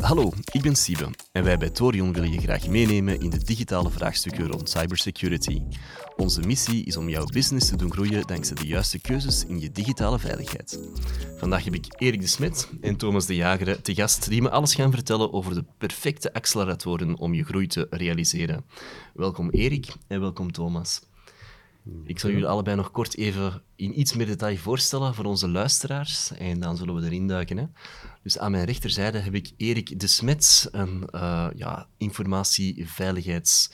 [0.00, 3.90] Hallo, ik ben Siebe en wij bij Torion willen je graag meenemen in de digitale
[3.90, 5.62] vraagstukken rond cybersecurity.
[6.16, 9.70] Onze missie is om jouw business te doen groeien dankzij de juiste keuzes in je
[9.70, 10.80] digitale veiligheid.
[11.38, 14.74] Vandaag heb ik Erik de Smet en Thomas de Jager te gast die me alles
[14.74, 18.64] gaan vertellen over de perfecte acceleratoren om je groei te realiseren.
[19.14, 21.00] Welkom Erik en welkom Thomas.
[22.04, 26.32] Ik zal jullie allebei nog kort even in iets meer detail voorstellen voor onze luisteraars
[26.32, 27.56] en dan zullen we erin duiken.
[27.56, 27.64] Hè.
[28.22, 33.70] Dus aan mijn rechterzijde heb ik Erik de Smets, een uh, ja, informatieveiligheids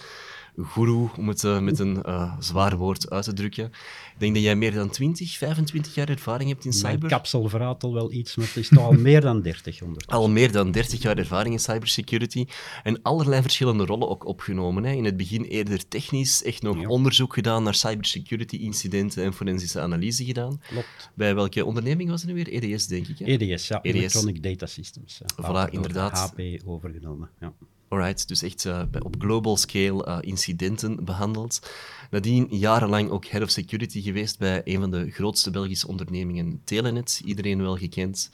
[0.57, 3.65] guru, om het uh, met een uh, zwaar woord uit te drukken.
[3.65, 6.99] Ik denk dat jij meer dan 20, 25 jaar ervaring hebt in cyber.
[6.99, 10.23] Mijn kapsel verraadt al wel iets, maar het is toch al meer dan 30 ondertussen.
[10.23, 12.47] Al meer dan 30 jaar ervaring in cybersecurity
[12.83, 14.85] en allerlei verschillende rollen ook opgenomen.
[14.85, 14.93] Hè.
[14.93, 16.89] In het begin eerder technisch, echt nog ja.
[16.89, 20.61] onderzoek gedaan naar cybersecurity incidenten en forensische analyse gedaan.
[20.69, 21.11] Klopt.
[21.15, 22.49] Bij welke onderneming was het nu weer?
[22.49, 23.19] EDS, denk ik.
[23.19, 23.25] Hè?
[23.25, 23.83] EDS, ja.
[23.83, 23.97] EDS.
[23.97, 25.21] Electronic Data Systems.
[25.43, 26.19] Voilà, inderdaad.
[26.19, 27.53] HP overgenomen, ja.
[27.93, 31.71] Alright, dus echt uh, op global scale uh, incidenten behandeld.
[32.11, 37.23] Nadien jarenlang ook head of security geweest bij een van de grootste Belgische ondernemingen, Telenet,
[37.25, 38.31] iedereen wel gekend.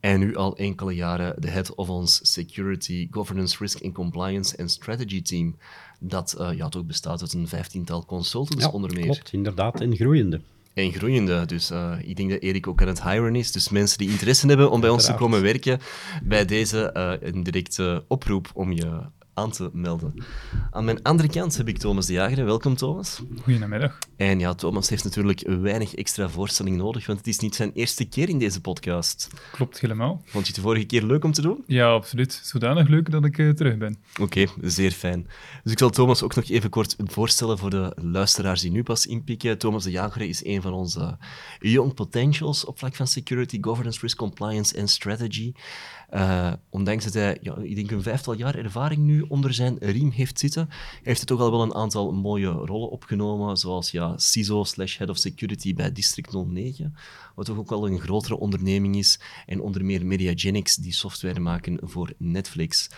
[0.00, 4.68] En nu al enkele jaren de head of ons Security, Governance, Risk and Compliance en
[4.68, 5.56] Strategy Team.
[5.98, 9.04] Dat uh, ja, toch bestaat uit een vijftiental consultants ja, onder meer.
[9.04, 10.40] Klopt, inderdaad, en groeiende.
[10.74, 11.46] En groeiende.
[11.46, 13.52] Dus uh, ik denk dat Erik ook aan het hiren is.
[13.52, 15.80] Dus mensen die interesse hebben om bij ons te komen werken,
[16.22, 19.00] bij deze uh, een directe oproep om je
[19.34, 20.14] aan te melden.
[20.70, 22.44] Aan mijn andere kant heb ik Thomas de Jager.
[22.44, 23.22] Welkom, Thomas.
[23.42, 23.98] Goedemiddag.
[24.16, 28.04] En ja, Thomas heeft natuurlijk weinig extra voorstelling nodig, want het is niet zijn eerste
[28.04, 29.28] keer in deze podcast.
[29.52, 30.22] Klopt helemaal.
[30.24, 31.64] Vond je het de vorige keer leuk om te doen?
[31.66, 32.40] Ja, absoluut.
[32.42, 33.96] Zodanig leuk dat ik uh, terug ben.
[34.20, 35.26] Oké, okay, zeer fijn.
[35.62, 39.06] Dus ik zal Thomas ook nog even kort voorstellen voor de luisteraars die nu pas
[39.06, 39.58] inpikken.
[39.58, 41.18] Thomas de Jager is een van onze
[41.60, 45.52] young potentials op vlak van security, governance, risk compliance en strategy.
[46.14, 50.10] Uh, ondanks dat hij, ja, ik denk, een vijftal jaar ervaring nu onder zijn riem
[50.10, 50.68] heeft zitten,
[51.02, 55.10] heeft hij toch al wel een aantal mooie rollen opgenomen, zoals ja, CISO slash Head
[55.10, 56.96] of Security bij District 09,
[57.34, 61.78] wat toch ook wel een grotere onderneming is, en onder meer Mediagenics, die software maken
[61.82, 62.90] voor Netflix.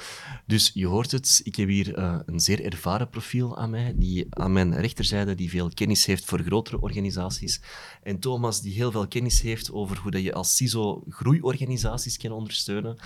[0.47, 4.27] Dus je hoort het, ik heb hier uh, een zeer ervaren profiel aan mij, die
[4.31, 7.61] aan mijn rechterzijde, die veel kennis heeft voor grotere organisaties,
[8.03, 12.33] en Thomas, die heel veel kennis heeft over hoe dat je als CISO groeiorganisaties kan
[12.33, 12.99] ondersteunen.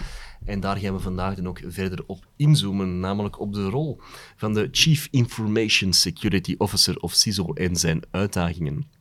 [0.44, 4.00] En daar gaan we vandaag dan ook verder op inzoomen, namelijk op de rol
[4.36, 8.97] van de Chief Information Security Officer of CISO en zijn uitdagingen.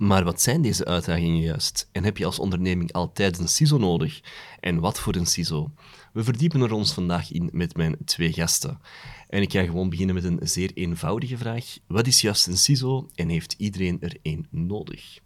[0.00, 1.88] Maar wat zijn deze uitdagingen juist?
[1.92, 4.20] En heb je als onderneming altijd een CISO nodig?
[4.60, 5.72] En wat voor een CISO?
[6.12, 8.80] We verdiepen er ons vandaag in met mijn twee gasten.
[9.28, 11.64] En ik ga gewoon beginnen met een zeer eenvoudige vraag.
[11.86, 15.18] Wat is juist een CISO en heeft iedereen er één nodig?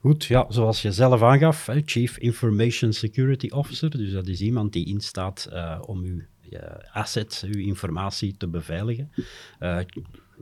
[0.00, 4.86] Goed, ja, zoals je zelf aangaf, Chief Information Security Officer, dus dat is iemand die
[4.86, 9.12] instaat uh, om uw je assets, uw informatie te beveiligen.
[9.60, 9.78] Uh,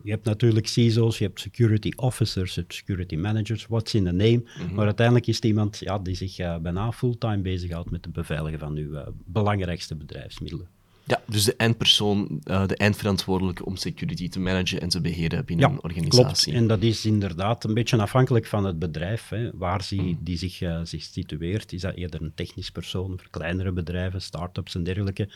[0.03, 4.13] je hebt natuurlijk CISO's, je hebt security officers, je hebt security managers, what's in the
[4.13, 4.37] name.
[4.37, 4.75] Mm -hmm.
[4.75, 8.59] Maar uiteindelijk is het iemand ja, die zich uh, bijna fulltime bezighoudt met het beveiligen
[8.59, 10.69] van uw belangrijkste bedrijfsmiddelen.
[11.07, 15.69] Ja, dus de eindpersoon, uh, de eindverantwoordelijke om security te managen en te beheren binnen
[15.69, 16.53] ja, een organisatie.
[16.53, 16.59] Klopt.
[16.59, 20.61] En dat is inderdaad een beetje afhankelijk van het bedrijf, hè, waar die, die zich,
[20.61, 21.73] uh, zich situeert.
[21.73, 25.29] Is dat eerder een technisch persoon voor kleinere bedrijven, start-ups en dergelijke?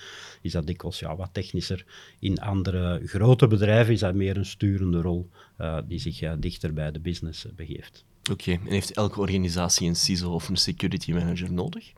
[0.42, 1.84] Is dat dikwijls ja, wat technischer?
[2.18, 5.30] In andere grote bedrijven is dat meer een sturende rol
[5.60, 8.04] uh, die zich dichter bij de business begeeft.
[8.30, 8.60] Oké, okay.
[8.66, 11.92] en heeft elke organisatie een CISO of een security manager nodig?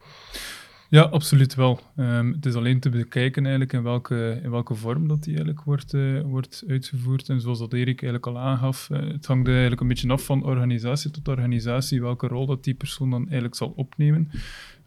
[0.90, 1.80] Ja, absoluut wel.
[1.96, 5.64] Um, het is alleen te bekijken eigenlijk in welke, in welke vorm dat die eigenlijk
[5.64, 7.28] wordt, uh, wordt uitgevoerd.
[7.28, 10.44] En zoals dat Erik eigenlijk al aangaf, uh, het hangt eigenlijk een beetje af van
[10.44, 14.30] organisatie tot organisatie, welke rol dat die persoon dan eigenlijk zal opnemen.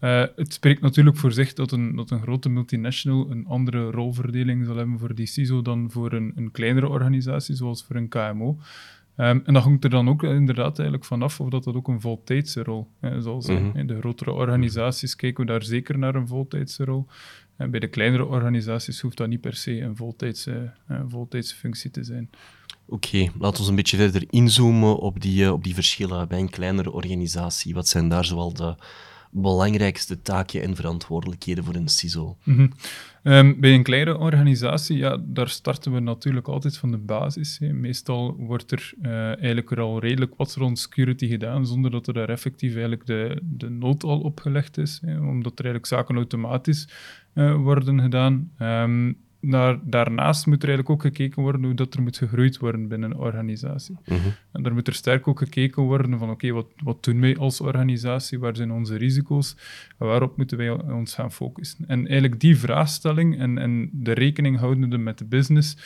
[0.02, 4.66] Uh, het spreekt natuurlijk voor zich dat een, dat een grote multinational een andere rolverdeling
[4.66, 8.58] zal hebben voor die CISO dan voor een, een kleinere organisatie, zoals voor een KMO.
[9.18, 12.02] Um, en dat hangt er dan ook inderdaad eigenlijk vanaf of dat, dat ook een
[12.02, 13.24] voltijdse rol is.
[13.24, 13.72] Zoals mm -hmm.
[13.76, 17.08] in de grotere organisaties kijken we daar zeker naar een voltijdse rol.
[17.58, 21.92] En bij de kleinere organisaties hoeft dat niet per se een voltijdse, een voltijdse functie
[21.92, 22.30] te zijn.
[22.86, 26.50] Oké, okay, laten we een beetje verder inzoomen op die, op die verschillen bij een
[26.50, 27.74] kleinere organisatie.
[27.74, 28.76] Wat zijn daar zoal de
[29.32, 32.38] belangrijkste taken en verantwoordelijkheden voor een CISO?
[32.44, 32.72] Mm -hmm.
[33.24, 37.60] Um, bij een kleinere organisatie, ja, daar starten we natuurlijk altijd van de basis.
[37.60, 42.30] Meestal wordt er uh, eigenlijk al redelijk wat rond security gedaan, zonder dat er daar
[42.30, 46.88] effectief eigenlijk de, de nood al opgelegd is, omdat er eigenlijk zaken automatisch
[47.34, 48.52] uh, worden gedaan.
[48.60, 49.18] Um,
[49.84, 53.18] daarnaast moet er eigenlijk ook gekeken worden hoe dat er moet gegroeid worden binnen een
[53.18, 53.98] organisatie.
[54.06, 54.20] Mhm.
[54.52, 57.62] En daar moet er sterk ook gekeken worden van oké, wat, wat doen wij als
[57.62, 58.40] organisatie?
[58.40, 59.58] Waar zijn onze risico's?
[59.98, 61.88] Waarop moeten wij ons gaan focussen?
[61.88, 65.78] En eigenlijk die vraagstelling en, en de rekening houdende met de business,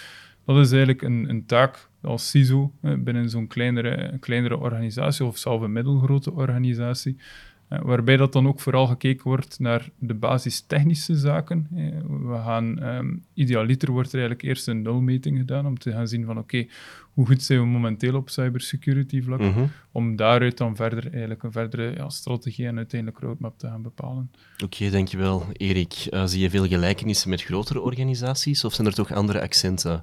[0.46, 5.64] dat is eigenlijk een, een taak als CISO binnen zo'n kleinere, kleinere organisatie of zelfs
[5.64, 7.18] een middelgrote organisatie.
[7.70, 11.68] Uh, waarbij dat dan ook vooral gekeken wordt naar de basistechnische zaken.
[11.76, 16.08] Uh, we gaan, um, idealiter wordt er eigenlijk eerst een nulmeting gedaan om te gaan
[16.08, 16.70] zien van oké, okay,
[17.14, 19.66] hoe goed zijn we momenteel op cybersecurity vlak, Mhm.
[19.92, 24.32] om daaruit dan verder eigenlijk een verdere ja, strategie en uiteindelijk roadmap te gaan bepalen.
[24.64, 26.08] Oké, dankjewel Erik.
[26.10, 30.02] Uh, zie je veel gelijkenissen met grotere organisaties of zijn er toch andere accenten?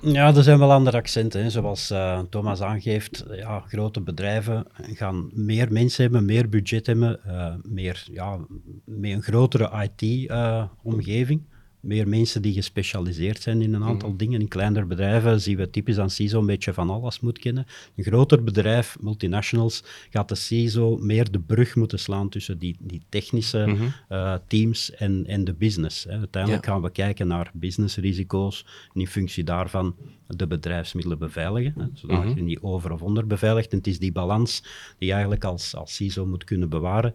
[0.00, 1.42] Ja, er zijn wel andere accenten.
[1.42, 1.50] Hè.
[1.50, 7.54] Zoals uh, Thomas aangeeft, ja, grote bedrijven gaan meer mensen hebben, meer budget hebben, uh,
[7.62, 8.38] meer, ja,
[8.84, 11.40] meer een grotere IT-omgeving.
[11.40, 14.16] Uh, meer mensen die gespecialiseerd zijn in een aantal mm.
[14.16, 14.40] dingen.
[14.40, 17.66] In kleinere bedrijven zien we typisch aan CISO een beetje van alles moet kennen.
[17.96, 23.02] Een groter bedrijf, multinationals, gaat de CISO meer de brug moeten slaan tussen die, die
[23.08, 23.92] technische mm -hmm.
[24.08, 26.04] uh, teams en, en de business.
[26.04, 26.18] Hè.
[26.18, 26.72] Uiteindelijk ja.
[26.72, 29.96] gaan we kijken naar businessrisico's en in functie daarvan
[30.26, 32.36] de bedrijfsmiddelen beveiligen, hè, zodat mm -hmm.
[32.36, 33.72] je niet over- of onderbeveiligt.
[33.72, 34.62] En het is die balans
[34.98, 37.14] die je eigenlijk als, als CISO moet kunnen bewaren.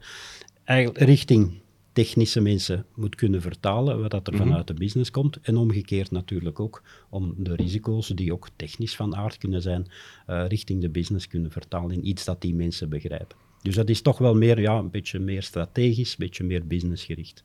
[0.63, 1.61] Eigenlijk richting
[1.93, 4.65] technische mensen moet kunnen vertalen wat dat er vanuit mm -hmm.
[4.65, 5.39] de business komt.
[5.41, 9.87] En omgekeerd natuurlijk ook om de risico's, die ook technisch van aard kunnen zijn,
[10.29, 13.37] uh, richting de business kunnen vertalen in iets dat die mensen begrijpen.
[13.61, 17.43] Dus dat is toch wel meer, ja, een beetje meer strategisch, een beetje meer businessgericht.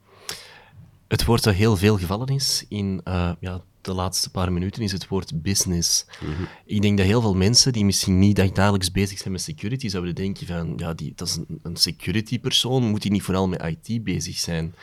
[1.09, 4.93] Het woord dat heel veel gevallen is in uh, ja, de laatste paar minuten is
[4.93, 6.07] het woord business.
[6.21, 6.49] Mm -hmm.
[6.65, 10.15] Ik denk dat heel veel mensen die misschien niet dagelijks bezig zijn met security, zouden
[10.15, 13.63] denken van, ja, die, dat is een, een security persoon, moet hij niet vooral met
[13.63, 14.75] IT bezig zijn?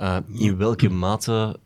[0.00, 1.58] Uh, in welke mate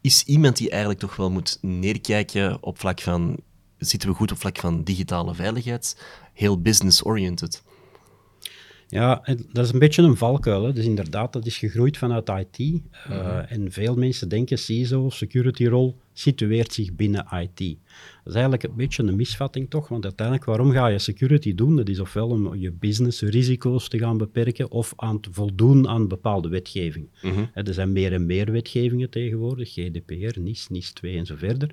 [0.00, 3.36] is iemand die eigenlijk toch wel moet neerkijken op vlak van,
[3.78, 6.02] zitten we goed op vlak van digitale veiligheid,
[6.32, 7.62] heel business-oriented?
[8.92, 9.22] Ja,
[9.52, 10.64] dat is een beetje een valkuil.
[10.64, 10.72] Hè.
[10.72, 12.58] Dus inderdaad, dat is gegroeid vanuit IT.
[12.58, 13.38] Uh, mm -hmm.
[13.38, 17.58] En veel mensen denken CISO, security role, situeert zich binnen IT.
[17.58, 21.76] Dat is eigenlijk een beetje een misvatting toch, want uiteindelijk, waarom ga je security doen?
[21.76, 26.48] Dat is ofwel om je businessrisico's te gaan beperken of aan te voldoen aan bepaalde
[26.48, 27.08] wetgeving.
[27.22, 27.50] Mm -hmm.
[27.54, 31.70] Er zijn meer en meer wetgevingen tegenwoordig, GDPR, NIS, NIS 2 en zo verder.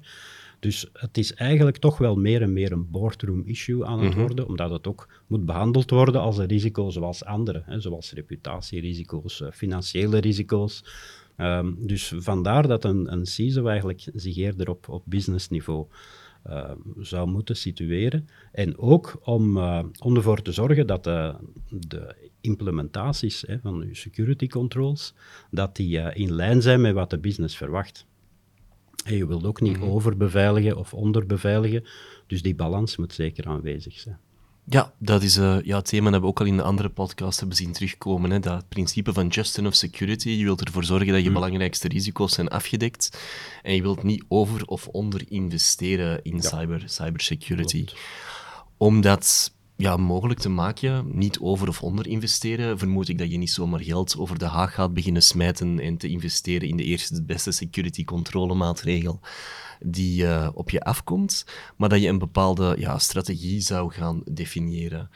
[0.60, 4.14] Dus het is eigenlijk toch wel meer en meer een boardroom issue aan het mm
[4.14, 4.22] -hmm.
[4.22, 9.42] worden, omdat het ook moet behandeld worden als een risico zoals andere, hè, zoals reputatierisico's,
[9.42, 10.84] uh, financiële risico's.
[11.38, 15.88] Um, dus vandaar dat een, een CISO eigenlijk zich eerder op, op businessniveau
[16.48, 18.28] uh, zou moeten situeren.
[18.52, 21.36] En ook om, uh, om ervoor te zorgen dat de,
[21.70, 25.14] de implementaties hè, van uw security controls,
[25.52, 28.06] dat die uh, in lijn zijn met wat de business verwacht.
[29.06, 29.92] En je wilt ook niet mm -hmm.
[29.92, 31.86] overbeveiligen of onderbeveiligen,
[32.28, 34.20] dus die balans moet zeker aanwezig zijn.
[34.70, 37.40] Ja, dat is uh, ja, het thema dat we ook al in de andere podcast
[37.40, 38.32] hebben zien terugkomen.
[38.32, 38.40] Hè?
[38.40, 40.30] Dat principe van just enough security.
[40.30, 41.34] Je wilt ervoor zorgen dat je mm.
[41.34, 43.22] belangrijkste risico's zijn afgedekt.
[43.64, 46.42] En je wilt niet over- of onder investeren in ja.
[46.42, 47.84] cyber, cybersecurity.
[47.84, 48.00] Klopt.
[48.78, 53.38] Om dat ja, mogelijk te maken, niet over- of onder investeren, vermoed ik dat je
[53.38, 57.24] niet zomaar geld over de haag gaat beginnen smijten en te investeren in de eerste,
[57.24, 59.20] beste security controlemaatregel
[59.80, 61.46] die uh, op je afkomt,
[61.78, 65.10] maar dat je een bepaalde ja, strategie zou gaan definiëren.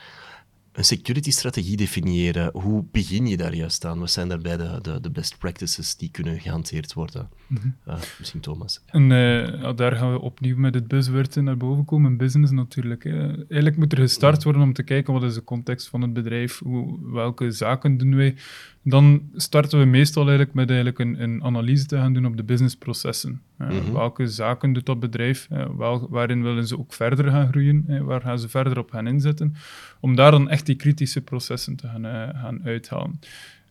[0.73, 3.99] Een security-strategie definiëren, hoe begin je daar juist aan?
[3.99, 7.29] Wat zijn daarbij de, de, de best practices die kunnen gehanteerd worden?
[7.47, 7.75] Mm -hmm.
[7.87, 8.81] uh, misschien Thomas.
[8.85, 12.17] En uh, ja, daar gaan we opnieuw met het buzzword naar boven komen.
[12.17, 13.03] Business natuurlijk.
[13.03, 13.27] Hè.
[13.37, 16.59] Eigenlijk moet er gestart worden om te kijken wat is de context van het bedrijf,
[16.59, 18.35] hoe, welke zaken doen wij.
[18.83, 22.43] Dan starten we meestal eigenlijk met eigenlijk een, een analyse te gaan doen op de
[22.43, 23.41] businessprocessen.
[23.57, 23.93] Uh, mm -hmm.
[23.93, 25.47] Welke zaken doet dat bedrijf?
[25.51, 27.85] Uh, wel, waarin willen ze ook verder gaan groeien?
[27.87, 29.55] Uh, waar gaan ze verder op gaan inzetten?
[29.99, 32.03] Om daar dan echt die kritische processen te gaan,
[32.35, 33.19] gaan uithalen.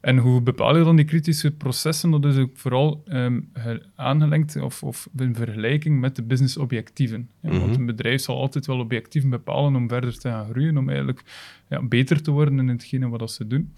[0.00, 2.10] En hoe bepaal je dan die kritische processen?
[2.10, 3.50] Dat is ook vooral um,
[3.94, 7.28] aangelenkt of, of, in vergelijking met de businessobjectieven.
[7.40, 7.60] Ja, mm -hmm.
[7.60, 11.22] Want een bedrijf zal altijd wel objectieven bepalen om verder te gaan groeien, om eigenlijk
[11.68, 13.72] ja, beter te worden in hetgene wat ze doen.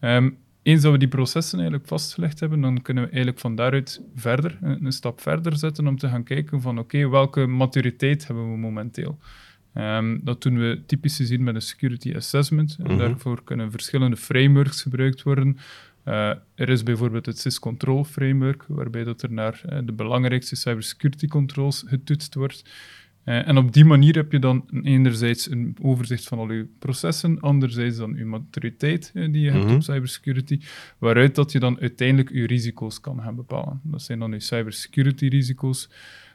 [0.00, 0.36] Um,
[0.66, 4.58] eens dat we die processen eigenlijk vastgelegd hebben, dan kunnen we eigenlijk van daaruit verder,
[4.60, 8.58] een, stap verder zetten om te gaan kijken van oké, okay, welke maturiteit hebben we
[8.58, 9.18] momenteel?
[9.74, 12.76] Um, dat doen we typisch gezien met een security assessment.
[12.78, 12.98] En mm -hmm.
[12.98, 15.58] daarvoor kunnen verschillende frameworks gebruikt worden.
[16.04, 21.26] Uh, er is bijvoorbeeld het SysControl framework, waarbij dat er naar uh, de belangrijkste cybersecurity
[21.26, 22.64] controls getoetst wordt.
[23.26, 27.40] Eh, en op die manier heb je dan enerzijds een overzicht van al je processen,
[27.40, 29.74] anderzijds dan je maturiteit eh, die je hebt Mhm.
[29.74, 30.60] op cybersecurity,
[30.98, 33.80] waaruit dat je dan uiteindelijk je risico's kan gaan bepalen.
[33.82, 35.88] Dat zijn dan je cybersecurity risico's,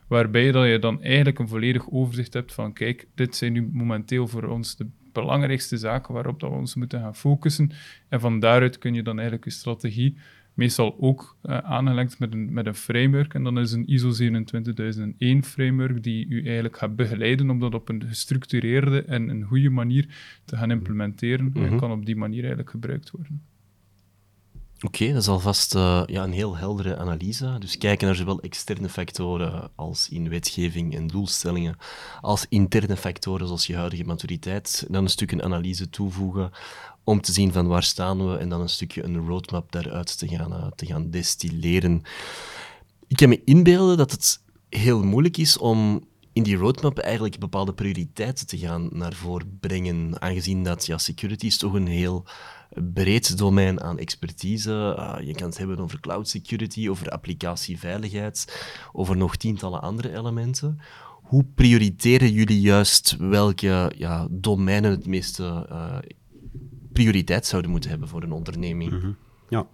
[0.08, 4.28] waarbij dat je dan eigenlijk een volledig overzicht hebt van kijk, dit zijn nu momenteel
[4.28, 7.72] voor ons de belangrijkste zaken waarop dat we ons moeten gaan focussen.
[8.10, 10.18] En van daaruit kun je dan eigenlijk je strategie
[10.54, 13.34] meestal ook eh, aangelegd met een, met een framework.
[13.34, 17.90] En dan is een ISO 27001 framework die u eigenlijk gaat begeleiden om dat op
[17.90, 20.08] een gestructureerde en een goede manier
[20.46, 21.52] te gaan implementeren.
[21.56, 21.78] En Mhm.
[21.78, 23.42] kan op die manier eigenlijk gebruikt worden.
[24.84, 27.56] Oké, dat is alvast eh, ja, een heel heldere analyse.
[27.60, 31.76] Dus kijken naar zowel externe factoren als in wetgeving en doelstellingen,
[32.22, 34.86] als interne factoren zoals je huidige maturiteit.
[34.90, 36.52] Dan een stukje analyse toevoegen
[37.04, 40.28] om te zien van waar staan we en dan een stukje een roadmap daaruit te
[40.28, 42.02] gaan, eh, te gaan destilleren.
[43.08, 47.74] Ik kan me inbeelden dat het heel moeilijk is om in die roadmap eigenlijk bepaalde
[47.74, 52.26] prioriteiten te gaan naar voren brengen, aangezien dat ja, security is toch een heel
[52.94, 54.96] breed domein aan expertise.
[55.00, 60.80] Uh, je kan het hebben over cloud security, over applicatieveiligheid, over nog tientallen andere elementen.
[61.22, 65.98] Hoe prioriteren jullie juist welke ja, domeinen het meeste uh,
[66.94, 69.00] prioriteit zouden moeten hebben voor een onderneming?
[69.02, 69.16] -hmm.
[69.50, 69.68] Ja.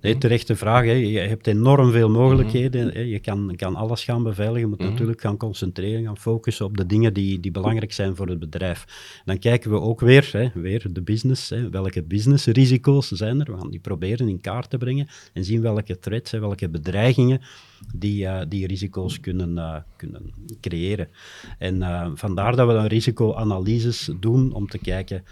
[0.00, 0.84] Nee, terechte vraag.
[0.84, 0.92] Hè.
[0.92, 2.86] Je hebt enorm veel mogelijkheden.
[2.86, 3.04] Mm -hmm.
[3.04, 4.60] Je kan, kan, alles gaan beveiligen.
[4.60, 4.92] Je moet mm -hmm.
[4.94, 8.84] natuurlijk gaan concentreren, gaan focussen op de dingen die, die belangrijk zijn voor het bedrijf.
[9.24, 11.50] Dan kijken we ook weer, hè, weer de business.
[11.50, 11.70] Hè.
[11.70, 13.52] Welke businessrisico's zijn er?
[13.52, 17.40] We gaan die proberen in kaart te brengen en zien welke threats, hè, welke bedreigingen
[17.94, 21.08] die, uh, die risico's kunnen, uh, kunnen creëren.
[21.58, 25.24] En uh, vandaar dat we dan risicoanalyses doen om te kijken,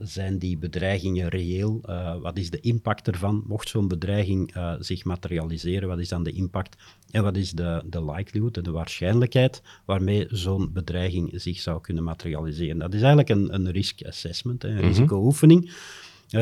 [0.00, 1.80] zijn die bedreigingen reëel?
[2.22, 3.44] wat is de impact ervan?
[3.46, 6.76] Mocht zo'n bedreiging zich materialiseren, wat is dan de impact?
[7.10, 12.78] En wat is de, de likelihood, de waarschijnlijkheid waarmee zo'n bedreiging zich zou kunnen materialiseren?
[12.78, 14.86] Dat is eigenlijk een, een risk assessment, een mm -hmm.
[14.86, 15.72] risicooefening,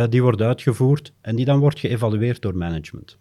[0.08, 3.18] die wordt uitgevoerd en die dan wordt geëvalueerd door management.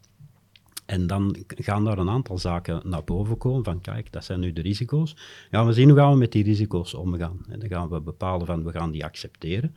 [0.85, 4.53] En dan gaan daar een aantal zaken naar boven komen van kijk, dat zijn nu
[4.53, 5.15] de risico's.
[5.51, 7.45] Gaan we zien hoe gaan we met die risico's omgaan.
[7.49, 9.75] En dan gaan we bepalen van we gaan die accepteren.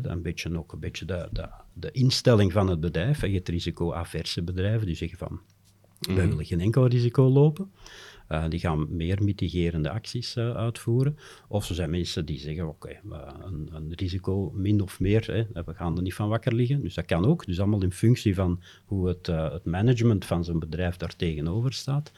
[0.00, 3.20] Dan een beetje ook een beetje de, de, de instelling van het bedrijf.
[3.20, 5.40] Je hebt risico-averse bedrijven die zeggen van
[6.08, 6.14] mm.
[6.14, 7.70] wij willen geen enkel risico lopen.
[8.28, 11.18] Uh, die gaan meer mitigerende acties uh, uitvoeren.
[11.48, 15.26] Of er zijn mensen die zeggen, oké, okay, uh, een, een, risico min of meer,
[15.26, 16.82] hè, we gaan er niet van wakker liggen.
[16.82, 17.46] Dus dat kan ook.
[17.46, 22.12] Dus allemaal in functie van hoe het, het management van zo'n bedrijf daar tegenover staat.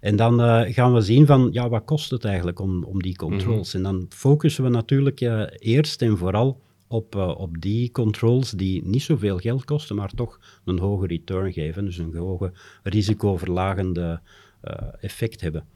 [0.00, 0.38] En dan
[0.72, 3.74] gaan we zien van, ja, wat kost het eigenlijk om, om die controls?
[3.74, 3.92] Mm -hmm.
[3.92, 5.20] En dan focussen we natuurlijk
[5.58, 6.60] eerst en vooral
[6.94, 11.52] op, uh, op die controls die niet zoveel geld kosten, maar toch een hoge return
[11.52, 14.20] geven, dus een hoge risicoverlagende
[14.64, 15.66] uh, effect hebben.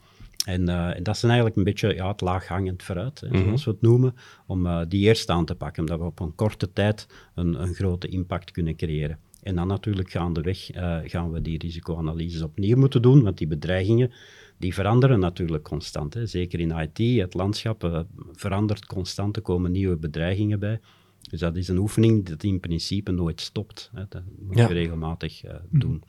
[0.47, 3.45] En, uh, en, dat is eigenlijk een beetje ja, het laaghangend vooruit, hè, mm -hmm.
[3.45, 4.15] zoals we het noemen,
[4.47, 8.09] om die eerst aan te pakken, omdat we op een korte tijd een, een grote
[8.09, 9.19] impact kunnen creëren.
[9.43, 10.71] En dan natuurlijk gaandeweg
[11.05, 14.13] gaan we die risicoanalyses opnieuw moeten doen, want die bedreigingen
[14.59, 16.15] die veranderen natuurlijk constant.
[16.15, 16.27] Hè.
[16.27, 20.81] Zeker in IT, het landschap verandert constant, er komen nieuwe bedreigingen bij.
[21.29, 23.91] Dus dat is een oefening dat in principe nooit stopt.
[23.95, 24.05] Hè.
[24.09, 24.69] Dat moet ja.
[24.69, 26.03] je regelmatig uh, doen.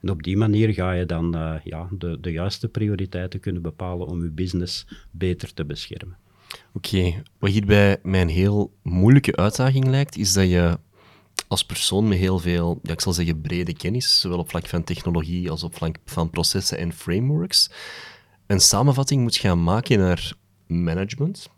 [0.00, 4.06] En op die manier ga je dan uh, ja, de, de juiste prioriteiten kunnen bepalen
[4.06, 6.16] om je business beter te beschermen.
[6.72, 7.22] Oké, okay.
[7.38, 10.78] wat hierbij mij een heel moeilijke uitdaging lijkt, is dat je
[11.48, 14.84] als persoon met heel veel, ja, ik zal zeggen brede kennis, zowel op vlak van
[14.84, 17.70] technologie als op vlak van processen en frameworks,
[18.46, 20.32] een samenvatting moet gaan maken naar
[20.66, 21.50] management,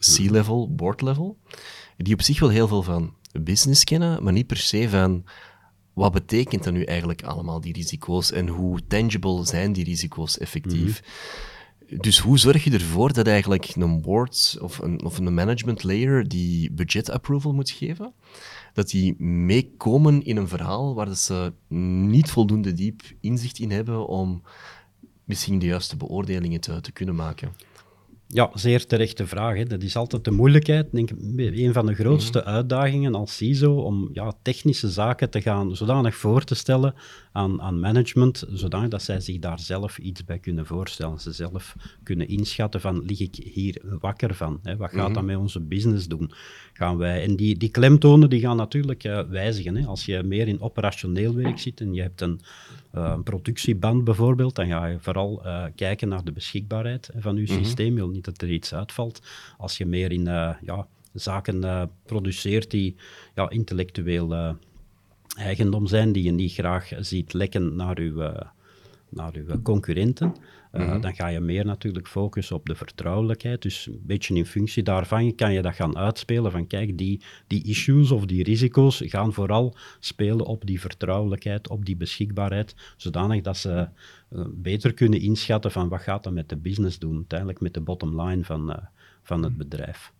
[0.00, 1.38] C-level, board-level,
[1.96, 5.24] die op zich wel heel veel van business kennen, maar niet per se van
[5.92, 11.02] wat betekent dat nu eigenlijk allemaal, die risico's, en hoe tangible zijn die risico's effectief.
[11.02, 12.02] Mm-hmm.
[12.02, 16.28] Dus hoe zorg je ervoor dat eigenlijk een board of een, of een management layer
[16.28, 18.12] die budget approval moet geven,
[18.72, 21.52] dat die meekomen in een verhaal waar ze
[22.08, 24.42] niet voldoende diep inzicht in hebben om
[25.24, 27.52] misschien de juiste beoordelingen te, te kunnen maken?
[28.32, 29.56] Ja, zeer terechte vraag.
[29.56, 29.64] Hè.
[29.64, 30.92] Dat is altijd de moeilijkheid.
[30.92, 32.54] Denk, een van de grootste mm-hmm.
[32.54, 36.94] uitdagingen als CISO om ja, technische zaken te gaan zodanig voor te stellen
[37.32, 41.20] aan, aan management, zodanig dat zij zich daar zelf iets bij kunnen voorstellen.
[41.20, 44.60] Ze zelf kunnen inschatten van, lig ik hier wakker van?
[44.62, 44.76] Hè?
[44.76, 45.14] Wat gaat mm-hmm.
[45.14, 46.32] dat met onze business doen?
[46.72, 49.76] Gaan wij, en die, die klemtonen die gaan natuurlijk uh, wijzigen.
[49.76, 49.86] Hè?
[49.86, 52.40] Als je meer in operationeel werk zit en je hebt een,
[52.94, 57.42] uh, een productieband bijvoorbeeld, dan ga je vooral uh, kijken naar de beschikbaarheid van je
[57.42, 57.64] mm-hmm.
[57.64, 57.92] systeem.
[57.92, 59.22] Je wil niet dat er iets uitvalt.
[59.58, 60.24] Als je meer in
[60.62, 62.96] ja, zaken produceert die
[63.34, 64.56] ja, intellectueel
[65.40, 68.32] eigendom zijn, die je niet graag ziet lekken naar uw,
[69.08, 70.34] naar uw concurrenten.
[70.72, 73.62] Uh, Dan ga je meer natuurlijk focussen op de vertrouwelijkheid.
[73.62, 77.64] Dus een beetje in functie daarvan kan je dat gaan uitspelen van kijk, die, die
[77.64, 83.56] issues of die risico's gaan vooral spelen op die vertrouwelijkheid, op die beschikbaarheid, zodanig dat
[83.56, 83.88] ze
[84.32, 87.80] uh, beter kunnen inschatten van wat gaat dat met de business doen, uiteindelijk met de
[87.80, 88.76] bottom line van, uh,
[89.22, 90.12] van het bedrijf.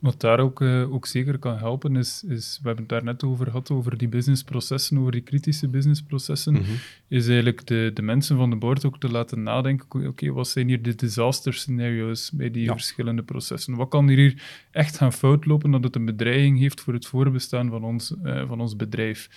[0.00, 3.24] Wat daar ook, uh, ook zeker kan helpen, is, is, we hebben het daar net
[3.24, 6.64] over gehad, over die businessprocessen, over die kritische businessprocessen, mm
[7.08, 10.68] is eigenlijk de, de mensen van de board ook te laten nadenken, oké, wat zijn
[10.68, 13.76] hier de disaster scenario's bij die verschillende processen?
[13.76, 17.70] Wat kan hier echt gaan fout lopen dat het een bedreiging heeft voor het voorbestaan
[17.70, 19.28] van ons, uh, van ons bedrijf?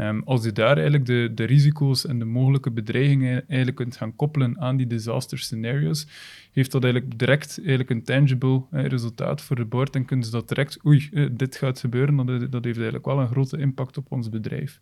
[0.00, 4.16] Um, als je daar eigenlijk de, de risico's en de mogelijke bedreigingen eigenlijk kunt gaan
[4.16, 6.06] koppelen aan die disaster scenario's,
[6.52, 10.48] heeft dat eigenlijk direct eigenlijk een tangible resultaat voor de board en kunnen ze dat
[10.48, 14.06] direct, oei, eh, dit gaat gebeuren, dat, dat heeft eigenlijk wel een grote impact op
[14.12, 14.80] ons bedrijf.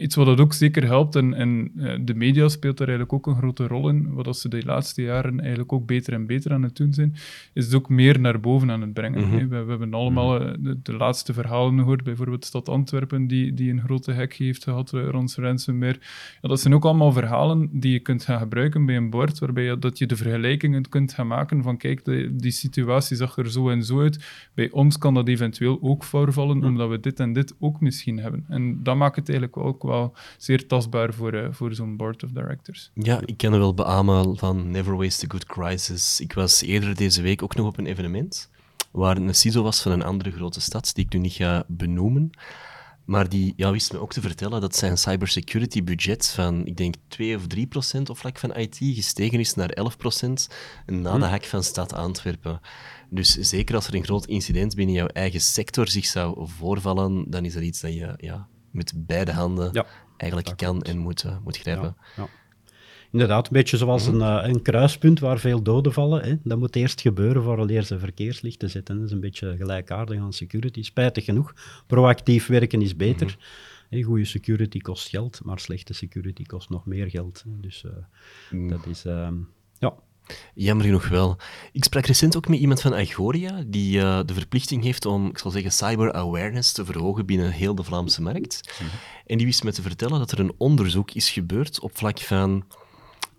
[0.00, 3.26] Iets wat dat ook zeker helpt, en, en uh, de media speelt daar eigenlijk ook
[3.26, 6.62] een grote rol in, wat ze de laatste jaren eigenlijk ook beter en beter aan
[6.62, 7.14] het doen zijn,
[7.52, 9.28] is het ook meer naar boven aan het brengen.
[9.28, 9.48] Mhm.
[9.48, 10.66] we, we, hebben allemaal mhm.
[10.66, 14.62] uh, de, laatste verhalen gehoord, bijvoorbeeld de stad Antwerpen, die, die een grote hack heeft
[14.62, 15.98] gehad uh, rond ransomware.
[16.42, 19.64] Ja, dat zijn ook allemaal verhalen die je kunt gaan gebruiken bij een bord, waarbij
[19.64, 23.50] je, dat je de vergelijkingen kunt gaan maken van kijk, de, die situatie zag er
[23.50, 24.48] zo en zo uit.
[24.54, 26.66] Bij ons kan dat eventueel ook voorvallen, mhm.
[26.66, 28.44] omdat we dit en dit ook misschien hebben.
[28.48, 32.30] En dat maakt het eigenlijk ook wel zeer tastbaar voor, uh, voor zo'n board of
[32.30, 32.90] directors.
[32.94, 36.20] Ja, ik ken wel beamen van Never Waste a Good Crisis.
[36.20, 38.50] Ik was eerder deze week ook nog op een evenement
[38.90, 42.30] waar een CISO was van een andere grote stad, die ik nu niet ga benoemen.
[43.04, 46.94] Maar die ja, wist me ook te vertellen dat zijn cybersecurity budget van, ik denk,
[47.08, 50.48] 2 of 3 procent op vlak van IT gestegen is naar 11 procent
[50.86, 51.20] na hm.
[51.20, 52.60] de hack van stad Antwerpen.
[53.10, 57.44] Dus zeker als er een groot incident binnen jouw eigen sector zich zou voorvallen, dan
[57.44, 61.36] is dat iets dat je ja, met beide handen ja, eigenlijk kan en moet, uh,
[61.44, 61.96] moet grijpen.
[62.16, 62.28] Ja,
[63.12, 66.24] Inderdaad, een beetje zoals een, uh, een kruispunt waar veel doden vallen.
[66.24, 66.36] Hè.
[66.42, 68.96] Dat moet eerst gebeuren voor ze verkeerslichten zetten.
[68.96, 70.82] Dat is een beetje gelijkaardig aan security.
[70.82, 71.54] Spijtig genoeg.
[71.86, 73.26] Proactief werken is beter.
[73.26, 73.44] Mm
[74.02, 77.44] goede security kost geld, maar slechte security kost nog meer geld.
[77.46, 77.92] Dus uh,
[78.50, 78.68] mm.
[78.68, 79.04] dat is...
[79.04, 79.34] Ehm,
[80.54, 81.36] Jammer genoeg wel.
[81.72, 85.38] Ik sprak recent ook met iemand van Agoria, die uh, de verplichting heeft om, ik
[85.38, 88.72] zal zeggen, cyber awareness te verhogen binnen heel de Vlaamse markt.
[88.78, 88.90] Mhm.
[89.26, 92.64] En die wist me te vertellen dat er een onderzoek is gebeurd op vlak van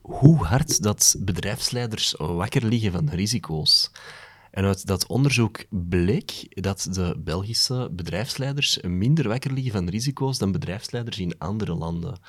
[0.01, 3.91] hoe hard dat bedrijfsleiders wakker liggen van risico's.
[4.51, 10.51] En uit dat onderzoek bleek dat de Belgische bedrijfsleiders minder wakker liggen van risico's dan
[10.51, 12.19] bedrijfsleiders in andere landen.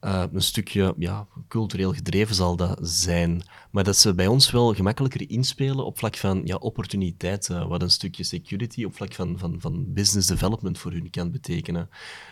[0.00, 3.42] Uh, een stukje ja, cultureel gedreven zal dat zijn.
[3.70, 7.90] Maar dat ze bij ons wel gemakkelijker inspelen op vlak van ja, opportuniteiten, wat een
[7.90, 11.88] stukje security op vlak van, van, van business development voor hun kan betekenen.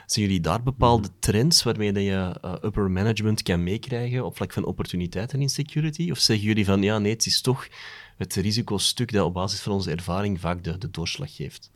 [0.07, 4.53] Zien jullie daar bepaalde trends waarmee dat je uh, upper management kan meekrijgen op vlak
[4.53, 6.11] van opportuniteiten in security?
[6.11, 7.69] Of zeggen jullie van ja, nee, het is toch
[8.17, 11.71] het risicostuk dat op basis van onze ervaring vaak de, de doorslag geeft?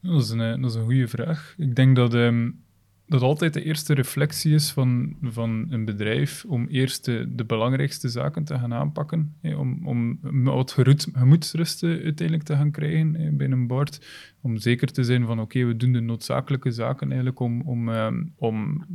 [0.00, 1.54] Dat is een, eh, dat is een goede vraag.
[1.56, 2.14] Ik denk dat.
[2.14, 2.68] Um
[3.10, 8.44] dat altijd de eerste reflectie is van, van een bedrijf om eerst de, belangrijkste zaken
[8.44, 9.34] te gaan aanpakken.
[9.40, 10.76] Hè, om, om wat
[11.12, 14.06] gemoedsrusten uiteindelijk te gaan krijgen hè, bij een board.
[14.40, 18.32] Om zeker te zijn van oké, we doen de noodzakelijke zaken eigenlijk om, om, um,
[18.36, 18.86] om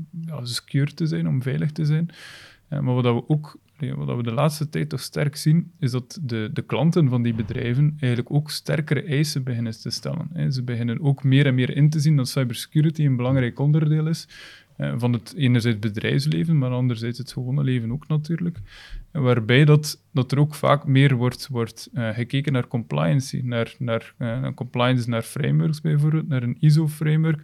[0.43, 2.09] secure te zijn, om veilig te zijn.
[2.69, 6.19] Uh, maar wat we ook wat we de laatste tijd toch sterk zien, is dat
[6.21, 10.53] de, de klanten van die bedrijven eigenlijk ook sterkere eisen beginnen te stellen.
[10.53, 14.27] Ze beginnen ook meer en meer in te zien dat cybersecurity een belangrijk onderdeel is
[14.77, 18.59] eh, van het enerzijds bedrijfsleven, maar anderzijds het gewone leven ook natuurlijk.
[19.15, 24.13] Waarbij dat, dat er ook vaak meer wordt, wordt uh, gekeken naar compliance, naar, naar
[24.19, 27.41] uh, compliance naar frameworks bijvoorbeeld, naar een ISO-framework.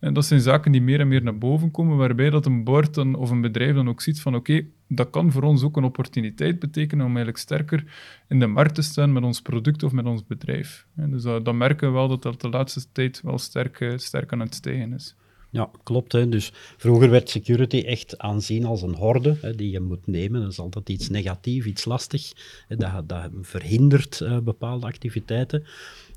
[0.00, 2.98] En dat zijn zaken die meer en meer naar boven komen, waarbij dat een board
[2.98, 6.58] of een bedrijf dan ook ziet van oké, dat kan voor ons ook een opportuniteit
[6.58, 7.84] betekenen om eigenlijk sterker
[8.28, 10.86] in de markt te staan met ons product of met ons bedrijf.
[10.96, 14.40] En dus dat, merken we wel dat dat de laatste tijd wel sterk, sterk aan
[14.40, 15.16] het stijgen is.
[15.52, 16.12] Ja, klopt.
[16.12, 16.28] Hè.
[16.28, 20.40] Dus vroeger werd security echt aanzien als een horde hè, die je moet nemen.
[20.40, 22.32] Dat is altijd iets negatiefs, iets lastig.
[22.68, 25.64] Dat, verhindert uh, bepaalde activiteiten.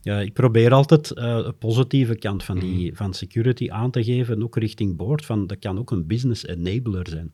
[0.05, 2.95] Ja, ik probeer altijd uh, de positieve kant van, die, mhm.
[2.95, 5.25] van security aan te geven, ook richting board.
[5.25, 7.33] Van, dat kan ook een business enabler zijn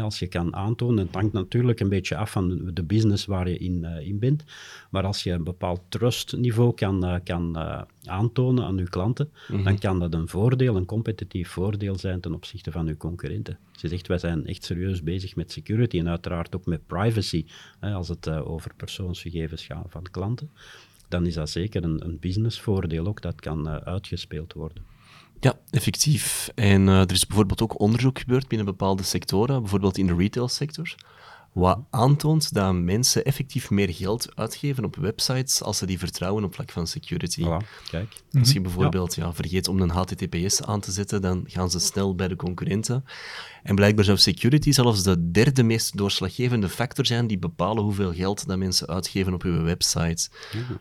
[0.00, 3.58] als je kan aantonen, het hangt natuurlijk een beetje af van de business waar je
[3.58, 4.44] in, uh, in bent,
[4.90, 7.56] maar als je een bepaald trustniveau kan, uh, kan
[8.04, 9.62] aantonen aan je klanten, mhm.
[9.62, 13.58] dan kan dat een voordeel, een competitief voordeel zijn ten opzichte van je concurrenten.
[13.72, 17.44] je zegt, wij zijn echt serieus bezig met security en uiteraard ook met privacy,
[17.80, 20.50] als het over persoonsgegevens gaat van klanten,
[21.12, 24.84] dan is dat zeker een, een businessvoordeel ook, dat kan uitgespeeld worden.
[25.40, 26.50] Ja, effectief.
[26.54, 30.94] En uh, er is bijvoorbeeld ook onderzoek gebeurd binnen bepaalde sectoren, bijvoorbeeld in de retailsector,
[31.52, 36.54] wat aantoont dat mensen effectief meer geld uitgeven op websites als ze die vertrouwen op
[36.54, 37.42] vlak van security.
[37.42, 38.22] Voilà, kijk.
[38.38, 39.32] Als je bijvoorbeeld ja.
[39.32, 43.04] vergeet om een HTTPS aan te zetten, dan gaan ze snel bij de concurrenten.
[43.62, 48.46] En blijkbaar zou security zelfs de derde meest doorslaggevende factor zijn die bepalen hoeveel geld
[48.46, 50.28] dat mensen uitgeven op hun website.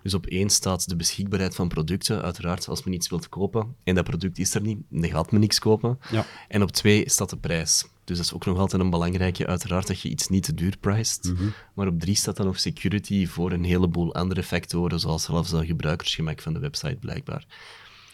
[0.03, 2.21] Dus op één staat de beschikbaarheid van producten.
[2.21, 5.39] Uiteraard, als men iets wilt kopen en dat product is er niet, dan gaat men
[5.39, 5.99] niks kopen.
[6.11, 6.25] Ja.
[6.47, 7.85] En op twee staat de prijs.
[8.03, 10.77] Dus dat is ook nog altijd een belangrijke, uiteraard, dat je iets niet te duur
[10.79, 11.33] prijst.
[11.73, 15.65] Maar op drie staat dan nog security voor een heleboel andere factoren, zoals zelfs het
[15.65, 17.45] gebruikersgemak van de website, blijkbaar.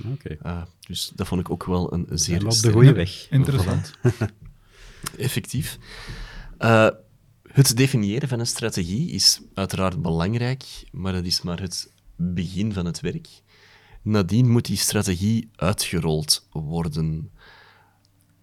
[0.06, 0.38] Oké.
[0.46, 2.40] Uh, dus dat vond ik ook wel een zeer...
[2.40, 3.28] We op de goede weg.
[3.30, 3.94] Interessant.
[5.18, 5.78] Effectief.
[6.60, 6.90] Uh,
[7.52, 12.86] het definiëren van een strategie is uiteraard belangrijk, maar dat is maar het begin van
[12.86, 13.28] het werk.
[14.02, 17.32] Nadien moet die strategie uitgerold worden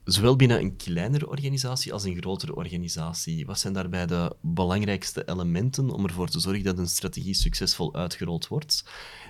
[0.05, 3.47] zowel binnen een kleinere organisatie als een grotere organisatie.
[3.47, 8.49] Wat zijn daarbij de belangrijkste elementen om ervoor te zorgen dat een strategie succesvol uitgerold
[8.49, 8.85] wordt?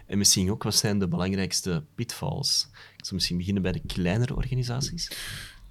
[0.07, 2.69] En misschien ook, wat zijn de belangrijkste pitfalls?
[2.73, 5.11] Ik zou misschien beginnen bij de kleinere organisaties.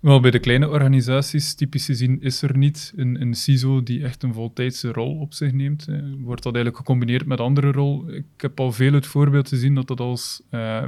[0.03, 4.23] Wel, bij de kleine organisaties, typisch gezien, is er niet een, een CISO die echt
[4.23, 5.87] een voltijdse rol op zich neemt.
[5.87, 8.09] Eh, wordt dat eigenlijk gecombineerd met andere rol?
[8.09, 10.83] Ik heb al veel het voorbeeld gezien dat dat als uh,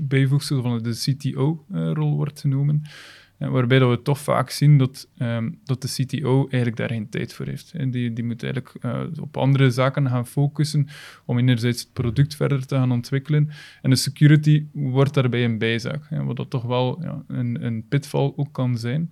[0.00, 2.82] bijvoegsel van de CTO-rol uh, wordt genomen
[3.38, 7.34] waarbij dat we toch vaak zien dat, um, dat de CTO eigenlijk daar geen tijd
[7.34, 7.92] voor heeft.
[7.92, 10.86] Die, die moet eigenlijk uh, op andere zaken gaan focussen
[11.24, 13.50] om enerzijds het product verder te gaan ontwikkelen.
[13.82, 18.32] En de security wordt daarbij een bijzaak, wat dat toch wel ja, een, een pitfall
[18.36, 19.10] ook kan zijn.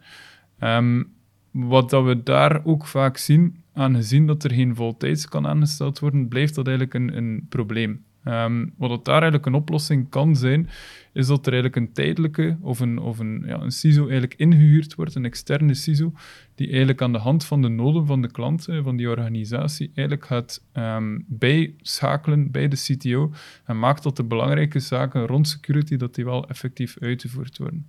[0.60, 1.14] Um,
[1.50, 6.28] wat dat we daar ook vaak zien, aangezien dat er geen voltijds kan aangesteld worden,
[6.28, 8.04] blijft dat eigenlijk een, een probleem.
[8.28, 10.68] Um, wat dat daar eigenlijk een oplossing kan zijn,
[11.12, 14.94] is dat er eigenlijk een tijdelijke of een, of een, ja, een CISO eigenlijk ingehuurd
[14.94, 16.12] wordt, een externe CISO,
[16.54, 20.26] die eigenlijk aan de hand van de noden van de klant, van die organisatie, eigenlijk
[20.26, 23.32] gaat um, bijschakelen bij de CTO
[23.64, 27.86] en maakt dat de belangrijke zaken rond security, dat die wel effectief uitgevoerd worden.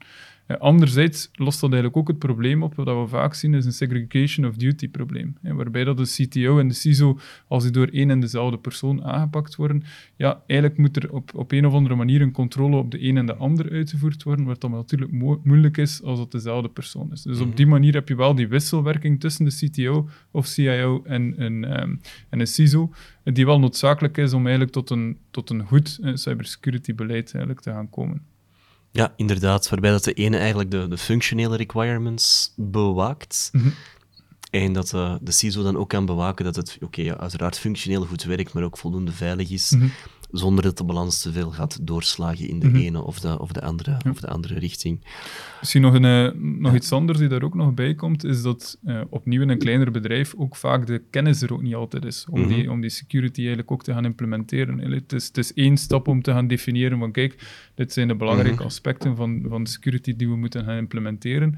[0.48, 4.46] Anderzijds lost dat eigenlijk ook het probleem op, wat we vaak zien, is een segregation
[4.46, 5.38] of duty probleem.
[5.42, 9.56] Waarbij dat de CTO en de CISO, als die door één en dezelfde persoon aangepakt
[9.56, 9.84] worden,
[10.16, 13.18] ja, eigenlijk moet er op, op een of andere manier een controle op de een
[13.18, 15.12] en de ander uitgevoerd worden, wat dan natuurlijk
[15.44, 17.22] moeilijk is als het dezelfde persoon is.
[17.22, 21.34] Dus op die manier heb je wel die wisselwerking tussen de CTO of CIO en
[21.38, 22.92] een, um, en een CISO,
[23.24, 27.62] die wel noodzakelijk is om eigenlijk tot een, tot een goed uh, cybersecurity beleid eigenlijk
[27.62, 28.22] te gaan komen.
[28.92, 29.70] Ja, inderdaad.
[29.70, 33.50] Waarbij dat de ene eigenlijk de, de functionele requirements bewaakt.
[33.52, 33.70] Mhm.
[34.50, 38.06] En dat de, de CISO dan ook kan bewaken dat het, oké, ja, uiteraard functioneel
[38.06, 39.72] goed werkt, maar ook voldoende veilig is.
[39.72, 39.88] Mhm.
[40.32, 42.76] Zonder dat de balans te veel gaat doorslagen in de Mhm.
[42.78, 45.06] ene of de, of de, andere, of de andere richting.
[45.60, 48.78] Misschien nog, een, eh, nog iets anders die daar ook nog bij komt, is dat
[48.86, 52.26] eh, opnieuw in een kleiner bedrijf ook vaak de kennis er ook niet altijd is
[52.30, 52.50] om, Mhm.
[52.50, 54.80] die, om die security eigenlijk ook te gaan implementeren.
[54.92, 57.36] Het is, het is één stap om te gaan definiëren van kijk,
[57.76, 58.66] dit zijn de belangrijke Mhm.
[58.66, 61.58] aspecten van, van de security die we moeten gaan implementeren.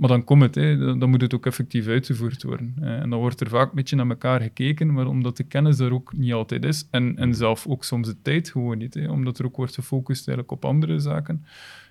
[0.00, 2.74] Maar dan komt het, hè, dan dan moet het ook effectief uitgevoerd worden.
[2.80, 5.78] Eh, en dan wordt er vaak een beetje naar elkaar gekeken, maar omdat de kennis
[5.78, 9.10] er ook niet altijd is, en, en zelf ook soms de tijd gewoon niet, hè,
[9.10, 11.44] omdat er ook wordt gefocust eigenlijk op andere zaken.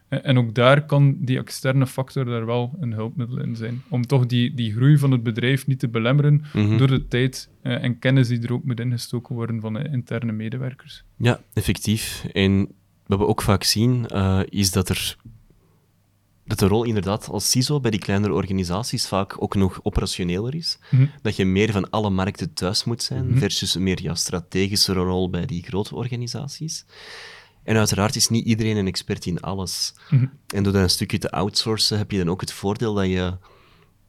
[0.07, 3.81] Eh, En ook daar kan die externe factor daar wel een hulpmiddel in zijn.
[3.89, 6.77] Om toch die, die groei van het bedrijf niet te belemmeren Mhm.
[6.77, 10.31] door de tijd eh, en kennis die er ook moet ingestoken worden van de interne
[10.31, 11.03] medewerkers.
[11.17, 12.25] Ja, effectief.
[12.33, 12.67] En
[13.05, 14.05] wat we ook vaak zien,
[14.49, 15.15] is dat er
[16.49, 20.77] dat de rol inderdaad als CISO bij die kleinere organisaties vaak ook nog operationeler is.
[20.91, 21.05] Mhm.
[21.21, 23.37] Dat je meer van alle markten thuis moet zijn, Mhm.
[23.37, 26.85] versus een meer ja, strategische rol bij die grote organisaties.
[27.63, 29.93] En uiteraard is niet iedereen een expert in alles.
[30.09, 30.25] Mhm.
[30.47, 33.37] En door dat een stukje te outsourcen, heb je dan ook het voordeel dat je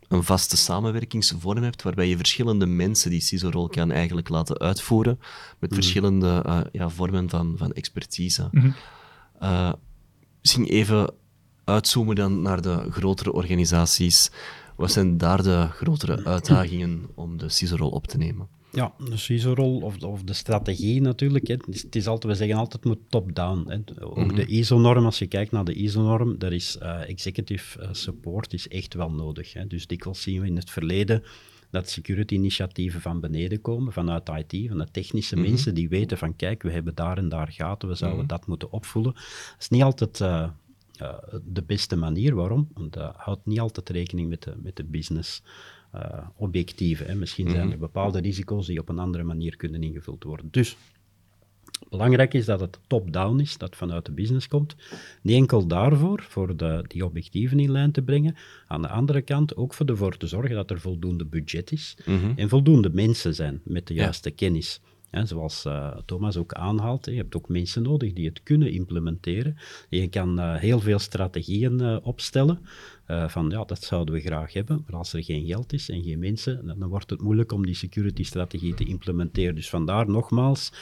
[0.09, 5.19] een vaste samenwerkingsvorm hebt, waarbij je verschillende mensen die CISO-rol kan eigenlijk laten uitvoeren,
[5.59, 8.51] met verschillende eh, ja, vormen van, van expertise.
[9.39, 9.73] Eh,
[10.41, 11.15] misschien even
[11.71, 14.31] uitzoomen dan naar de grotere organisaties.
[14.77, 18.49] Wat zijn daar de grotere uitdagingen om de CISO-rol op te nemen?
[18.73, 21.47] Ja, de CISO-rol of, of de strategie natuurlijk.
[21.47, 21.55] Hè.
[21.55, 23.85] Het, is, altijd, we zeggen altijd, het moet top-down.
[24.01, 28.53] Ook de ISO-norm, als je kijkt naar de ISO-norm, daar is eh, executive eh, support
[28.53, 29.53] is echt wel nodig.
[29.53, 29.67] Hè.
[29.67, 31.23] Dus dikwijls zien we in het verleden
[31.71, 36.63] dat security-initiatieven van beneden komen, vanuit IT, van de technische mensen, die weten van, kijk,
[36.63, 39.13] we hebben daar en daar gaten, we zouden dat moeten opvoelen.
[39.13, 40.49] Dat is niet altijd eh,
[41.01, 42.35] eh, de beste manier.
[42.35, 42.69] Waarom?
[42.75, 45.43] Want dat houdt niet altijd rekening met de, met de business
[45.93, 47.07] eh, objectieven.
[47.07, 47.15] Hè.
[47.15, 50.49] Misschien zijn er bepaalde risico's die op een andere manier kunnen ingevuld worden.
[50.51, 50.77] Dus
[51.89, 54.77] Belangrijk is dat het top-down is, dat vanuit de business komt.
[55.23, 58.37] Niet enkel daarvoor, voor de, die objectieven in lijn te brengen.
[58.67, 61.97] Aan de andere kant ook voor ervoor te zorgen dat er voldoende budget is
[62.37, 64.81] en voldoende mensen zijn met de juiste kennis.
[65.11, 69.57] Ja, zoals uh, Thomas ook aanhaalt, je hebt ook mensen nodig die het kunnen implementeren.
[69.89, 72.59] Je kan uh, heel veel strategieën uh, opstellen,
[73.27, 76.19] van ja, dat zouden we graag hebben, maar als er geen geld is en geen
[76.19, 79.55] mensen, dan, dan wordt het moeilijk om die security-strategie te implementeren.
[79.55, 80.73] Dus vandaar nogmaals,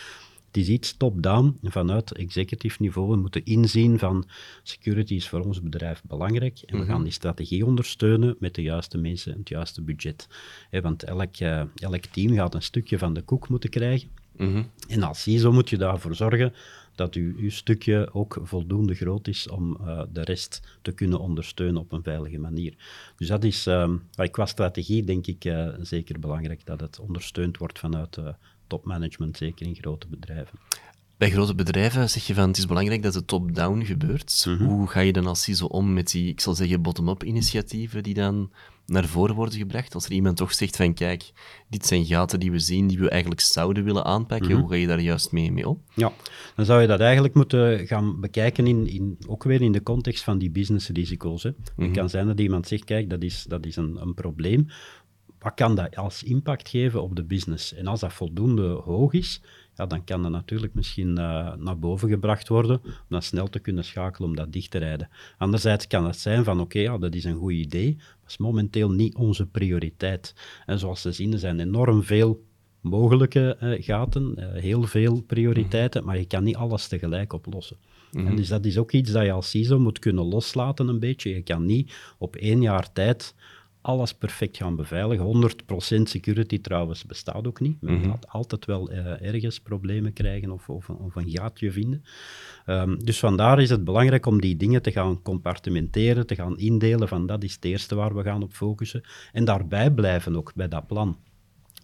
[0.46, 3.10] het is iets top-down vanuit executive niveau.
[3.10, 4.28] We moeten inzien van
[4.62, 8.98] security is voor ons bedrijf belangrijk en we gaan die strategie ondersteunen met de juiste
[8.98, 10.28] mensen en het juiste budget.
[10.70, 11.36] want elk,
[11.74, 14.17] elk team gaat een stukje van de koek moeten krijgen.
[14.88, 16.55] En als CISO moet je daarvoor zorgen
[16.94, 21.81] dat uw, uw stukje ook voldoende groot is om uh, de rest te kunnen ondersteunen
[21.81, 22.74] op een veilige manier.
[23.16, 23.90] Dus dat is, uh,
[24.31, 28.18] qua strategie denk ik uh, zeker belangrijk dat het ondersteund wordt vanuit
[28.66, 30.59] topmanagement, zeker in grote bedrijven.
[31.18, 34.44] Bij grote bedrijven zeg je van het is belangrijk dat het top-down gebeurt.
[34.48, 34.66] Mm -hmm.
[34.66, 38.14] Hoe ga je dan als CISO om met die, ik zal zeggen, bottom-up initiatieven die
[38.14, 38.50] dan
[38.87, 39.94] naar voren worden gebracht?
[39.94, 41.33] Als er iemand toch zegt van kijk,
[41.68, 44.87] dit zijn gaten die we zien, die we eigenlijk zouden willen aanpakken, hoe ga je
[44.87, 45.83] daar juist mee, mee om?
[45.94, 46.12] Ja,
[46.57, 50.24] dan zou je dat eigenlijk moeten gaan bekijken, in, in, ook weer in de context
[50.24, 51.42] van die businessrisico's.
[51.42, 51.50] Hè.
[51.59, 54.66] Het mm kan zijn dat iemand zegt, kijk, dat is, dat is een, een probleem.
[55.38, 57.74] Wat kan dat als impact geven op de business?
[57.74, 59.40] En als dat voldoende hoog is,
[59.78, 63.58] ja, dan kan dat natuurlijk misschien uh, naar boven gebracht worden om dan snel te
[63.58, 65.08] kunnen schakelen om dat dicht te rijden.
[65.38, 68.36] Anderzijds kan het zijn van oké, okay, ja, dat is een goed idee, dat is
[68.36, 70.34] momenteel niet onze prioriteit.
[70.66, 72.44] En zoals te zien, er zijn enorm veel
[72.80, 77.76] mogelijke uh, gaten, uh, heel veel prioriteiten, maar je kan niet alles tegelijk oplossen.
[78.12, 78.30] Mm -hmm.
[78.30, 81.34] En dus dat is ook iets dat je als CISO moet kunnen loslaten een beetje.
[81.34, 83.34] Je kan niet op één jaar tijd
[83.80, 85.50] alles perfect gaan beveiligen.
[85.98, 87.80] 100% security trouwens bestaat ook niet.
[87.80, 92.04] Men mm gaat altijd wel uh, ergens problemen krijgen of, of, of een gaatje vinden.
[92.66, 97.08] Um, dus vandaar is het belangrijk om die dingen te gaan compartimenteren, te gaan indelen
[97.08, 99.02] van dat is het eerste waar we gaan op focussen.
[99.32, 101.16] En daarbij blijven ook bij dat plan.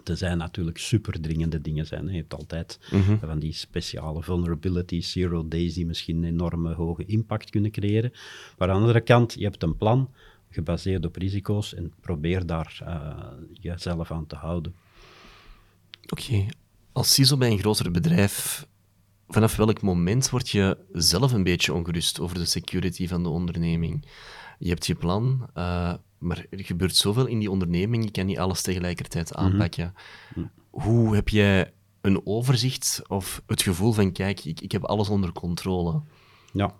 [0.04, 2.07] Er zijn natuurlijk superdringende dingen zijn.
[2.07, 3.18] Je hebt altijd mm -hmm.
[3.18, 8.12] van die speciale vulnerabilities, zero days, die misschien een enorme hoge impact kunnen creëren.
[8.59, 10.11] Maar aan de andere kant, je hebt een plan
[10.55, 14.75] gebaseerd op risico's en probeer daar uh, jezelf aan te houden.
[16.03, 16.51] Oké, okay.
[16.93, 18.67] als CISO bij een groter bedrijf,
[19.29, 24.07] vanaf welk moment word je zelf een beetje ongerust over de security van de onderneming?
[24.59, 28.38] Je hebt je plan, uh, maar er gebeurt zoveel in die onderneming, je kan niet
[28.38, 29.40] alles tegelijkertijd mhm.
[29.40, 29.95] aanpakken.
[29.95, 30.51] Mm -hmm.
[30.71, 35.33] Hoe heb jij een overzicht of het gevoel van, kijk, ik, ik heb alles onder
[35.33, 36.03] controle?
[36.53, 36.75] Ja,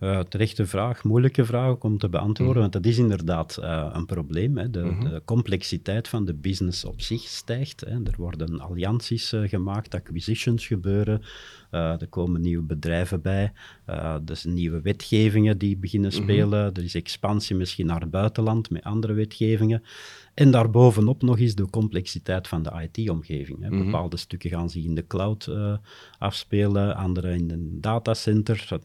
[0.00, 2.60] uh, terechte vraag, moeilijke vraag om te beantwoorden, mm.
[2.60, 4.58] want dat is inderdaad uh, een probleem.
[4.58, 4.70] Hè.
[4.70, 5.08] De, mm -hmm.
[5.08, 7.80] de, complexiteit van de business op zich stijgt.
[7.80, 7.92] Hè.
[7.92, 11.22] Er worden allianties uh, gemaakt, acquisitions gebeuren,
[11.70, 13.52] er komen nieuwe bedrijven bij,
[13.86, 16.22] er zijn nieuwe wetgevingen die beginnen mhm.
[16.22, 16.76] spelen, mm -hmm.
[16.76, 19.82] er is expansie misschien naar het buitenland met andere wetgevingen.
[20.34, 23.58] En daarbovenop nog eens de complexiteit van de IT-omgeving.
[23.58, 23.84] Mm -hmm.
[23.84, 25.50] Bepaalde stukken gaan zich in de cloud
[26.18, 28.78] afspelen, andere in een datacenter.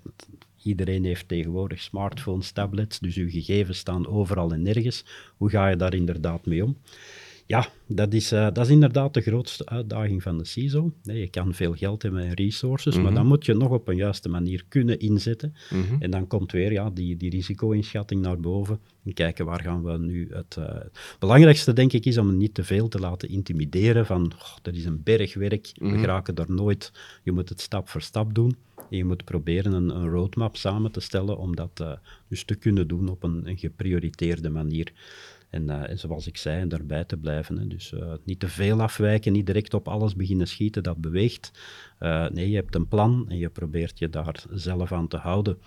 [0.63, 5.05] Iedereen heeft tegenwoordig smartphones, tablets, dus uw gegevens staan overal en nergens.
[5.37, 6.77] Hoe ga je daar inderdaad mee om?
[7.49, 10.91] Ja, dat is, uh, dat is inderdaad de grootste uitdaging van de CISO.
[11.03, 13.13] Nee, je kan veel geld hebben en resources, maar mhm.
[13.13, 15.55] dan moet je nog op een juiste manier kunnen inzetten.
[15.69, 16.01] Mm -hmm.
[16.01, 19.97] En dan komt weer ja, die, die risico-inschatting naar boven en kijken waar gaan we
[19.97, 20.55] nu het...
[20.59, 20.65] Uh...
[21.19, 24.85] belangrijkste, denk ik, is om niet te veel te laten intimideren van oh, er is
[24.85, 25.87] een berg werk, mm -hmm.
[25.87, 25.99] we mhm.
[25.99, 26.91] geraken er nooit,
[27.23, 28.55] je moet het stap voor stap doen.
[28.89, 31.91] Je moet proberen een, een roadmap samen te stellen om dat uh,
[32.27, 34.93] dus te kunnen doen op een, een geprioriteerde manier.
[35.49, 37.57] En, uh, zoals ik zei, daarbij te blijven.
[37.57, 37.67] Hè.
[37.67, 41.51] Dus uh, niet te veel afwijken, niet direct op alles beginnen schieten dat beweegt.
[42.31, 45.57] nee, je hebt een plan en je probeert je daar zelf aan te houden.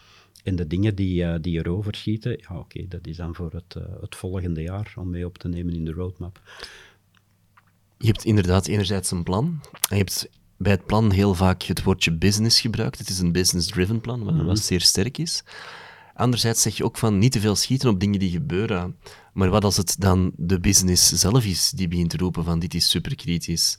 [0.44, 4.16] En de dingen die, die erover schieten, ja oké, dat is dan voor het, het
[4.16, 6.40] volgende jaar om mee op te nemen in de roadmap.
[7.98, 10.28] Je hebt inderdaad enerzijds een plan en je hebt
[10.62, 12.98] bij het plan heel vaak het woordje business gebruikt.
[12.98, 15.44] Het is een business-driven plan, wat, wat zeer sterk is.
[16.14, 18.96] Anderzijds zeg je ook van niet te veel schieten op dingen die gebeuren.
[19.32, 22.74] Maar wat als het dan de business zelf is die begint te roepen van dit
[22.74, 23.78] is superkritisch?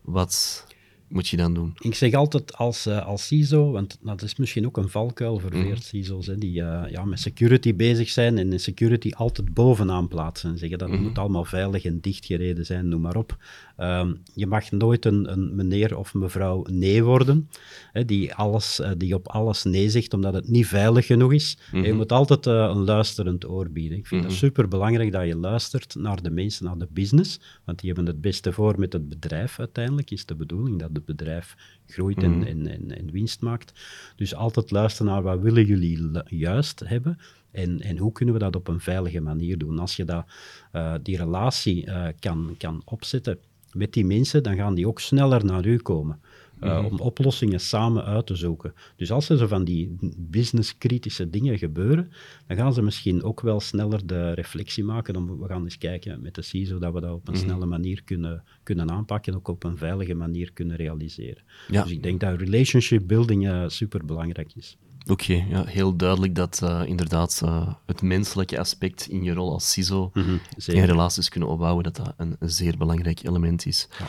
[0.00, 0.64] Wat
[1.08, 1.72] moet je dan doen?
[1.78, 5.54] Ik zeg altijd als, uh, als CISO, want dat is misschien ook een valkuil voor
[5.56, 5.76] mm.
[5.76, 10.50] CISO's, hè, die uh, ja, met security bezig zijn en in security altijd bovenaan plaatsen
[10.50, 13.36] en zeggen dat het mm moet allemaal veilig en dichtgereden zijn, noem maar op.
[13.76, 17.48] Ehm, je mag nooit een, een, meneer of mevrouw nee worden,
[17.92, 21.58] hè, die, alles, uh, die op alles nee zegt omdat het niet veilig genoeg is.
[21.72, 21.94] Je Mhm.
[21.96, 23.98] moet altijd uh, een luisterend oor bieden.
[23.98, 24.30] Ik vind Mhm.
[24.30, 28.12] dat super belangrijk dat je luistert naar de mensen, naar de business, want die hebben
[28.12, 30.10] het beste voor met het bedrijf uiteindelijk.
[30.10, 31.56] Is de bedoeling dat het bedrijf
[31.86, 32.42] groeit en, Mhm.
[32.46, 33.72] en, en, en winst maakt.
[34.16, 37.18] Dus altijd luisteren naar wat willen jullie juist hebben
[37.50, 39.78] en, en hoe kunnen we dat op een veilige manier doen.
[39.78, 40.24] Als je dat,
[40.72, 43.38] uh, die relatie uh, kan, kan opzetten
[43.74, 46.20] met die mensen, dan gaan die ook sneller naar u komen.
[46.62, 46.84] Uh, Mhm.
[46.86, 48.74] Om oplossingen samen uit te zoeken.
[48.96, 52.10] Dus als er zo van die businesskritische dingen gebeuren,
[52.46, 55.16] dan gaan ze misschien ook wel sneller de reflectie maken.
[55.16, 57.42] Om, we gaan eens kijken met de CISO dat we dat op een Mhm.
[57.42, 61.42] snelle manier kunnen, kunnen aanpakken en ook op een veilige manier kunnen realiseren.
[61.68, 61.82] Ja.
[61.82, 64.76] Dus ik denk dat relationship building uh, super belangrijk is.
[65.06, 69.70] Oké, ja, heel duidelijk dat uh, inderdaad uh, het menselijke aspect in je rol als
[69.72, 70.36] CISO Mhm,
[70.66, 73.88] en relaties kunnen opbouwen, dat dat een, een zeer belangrijk element is.
[73.98, 74.06] Ja.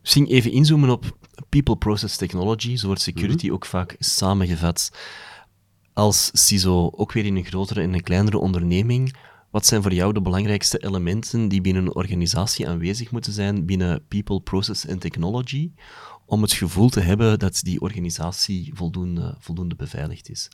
[0.00, 1.16] Misschien even inzoomen op
[1.48, 3.54] People Process Technology, zo wordt security Mhm.
[3.54, 4.90] ook vaak samengevat.
[5.92, 9.16] Als CISO, ook weer in een grotere en een kleinere onderneming,
[9.50, 14.04] wat zijn voor jou de belangrijkste elementen die binnen een organisatie aanwezig moeten zijn binnen
[14.08, 15.70] People, Process en Technology,
[16.30, 20.48] om het gevoel te hebben dat die organisatie voldoende, voldoende beveiligd is?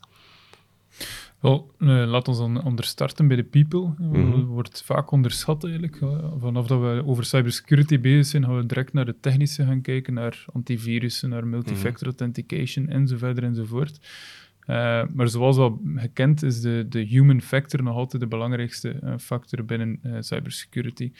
[1.40, 3.94] Wel, uh, laat ons dan onder starten bij de people.
[3.98, 5.98] Dat wordt vaak onderschat eigenlijk.
[6.38, 10.14] Vanaf dat we over cybersecurity bezig zijn, gaan we direct naar de technische gaan kijken,
[10.14, 13.98] naar antivirussen, naar multifactor authentication enzovoort enzovoort.
[14.66, 19.14] Uh, maar zoals wel gekend is de, de human factor nog altijd de belangrijkste uh,
[19.18, 21.12] factor binnen cybersecurity.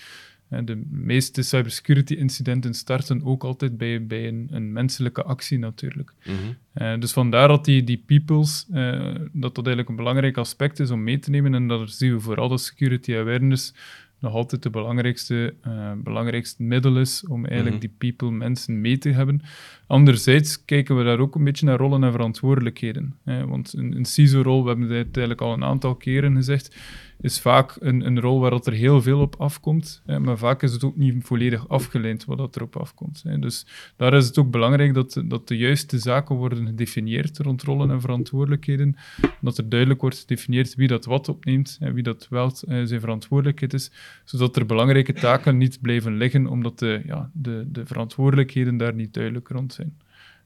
[0.48, 6.12] De meeste cybersecurity incidenten starten ook altijd bij, bij een, een menselijke actie natuurlijk.
[6.24, 6.56] Mm-hmm.
[6.74, 10.90] Uh, dus vandaar dat die, die peoples, uh, dat dat eigenlijk een belangrijk aspect is
[10.90, 11.54] om mee te nemen.
[11.54, 13.74] En dat zien we vooral dat security awareness
[14.18, 17.86] nog altijd de belangrijkste, uh, belangrijkste middel is om eigenlijk Mhm.
[17.86, 19.40] die people, mensen mee te hebben.
[19.86, 23.14] Anderzijds kijken we daar ook een beetje naar rollen en verantwoordelijkheden.
[23.24, 23.46] Hè?
[23.46, 26.76] Want een, een CISO-rol, we hebben het eigenlijk al een aantal keren gezegd,
[27.20, 30.20] is vaak een, een rol waar dat er heel veel op afkomt, hè?
[30.20, 33.22] maar vaak is het ook niet volledig afgeleid wat dat erop afkomt.
[33.26, 33.38] Hè?
[33.38, 37.90] Dus daar is het ook belangrijk dat, dat de juiste zaken worden gedefinieerd rond rollen
[37.90, 38.96] en verantwoordelijkheden,
[39.40, 43.00] dat er duidelijk wordt gedefinieerd wie dat wat opneemt en wie dat wel uh, zijn
[43.00, 43.90] verantwoordelijkheid is,
[44.24, 49.14] zodat er belangrijke taken niet blijven liggen, omdat de, ja, de, de verantwoordelijkheden daar niet
[49.14, 49.98] duidelijk rond zijn.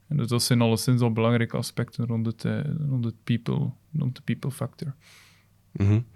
[0.08, 4.16] En dus dat zijn alleszins al belangrijke aspecten rond het, uh, rond het people, rond
[4.16, 4.94] de people factor.
[5.72, 6.06] Mm -hmm.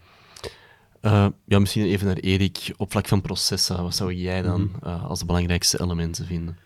[1.02, 2.74] uh, ja, misschien even naar Erik.
[2.76, 4.88] Op vlak van processen, wat zou jij dan mm -hmm.
[4.88, 6.58] uh, als de belangrijkste elementen vinden?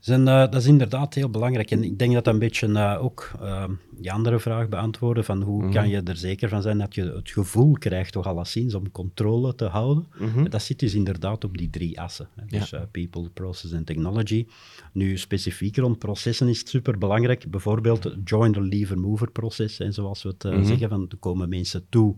[0.00, 1.70] Zijn, uh, dat is inderdaad heel belangrijk.
[1.70, 5.42] En ik denk dat dat een beetje uh, ook uh, die andere vraag beantwoorden van
[5.42, 5.72] hoe mm -hmm.
[5.72, 9.54] kan je er zeker van zijn dat je het gevoel krijgt, toch alleszins, om controle
[9.54, 10.06] te houden.
[10.18, 10.50] Mm -hmm.
[10.50, 12.28] Dat zit dus inderdaad op die drie assen.
[12.34, 12.46] Hè.
[12.46, 12.86] Dus ja.
[12.90, 14.46] people, process en technology.
[14.92, 17.50] Nu, specifiek rond processen is het super belangrijk.
[17.50, 20.64] Bijvoorbeeld het joiner lever mover proces, en zoals we het mm -hmm.
[20.64, 22.14] zeggen, van er komen mensen toe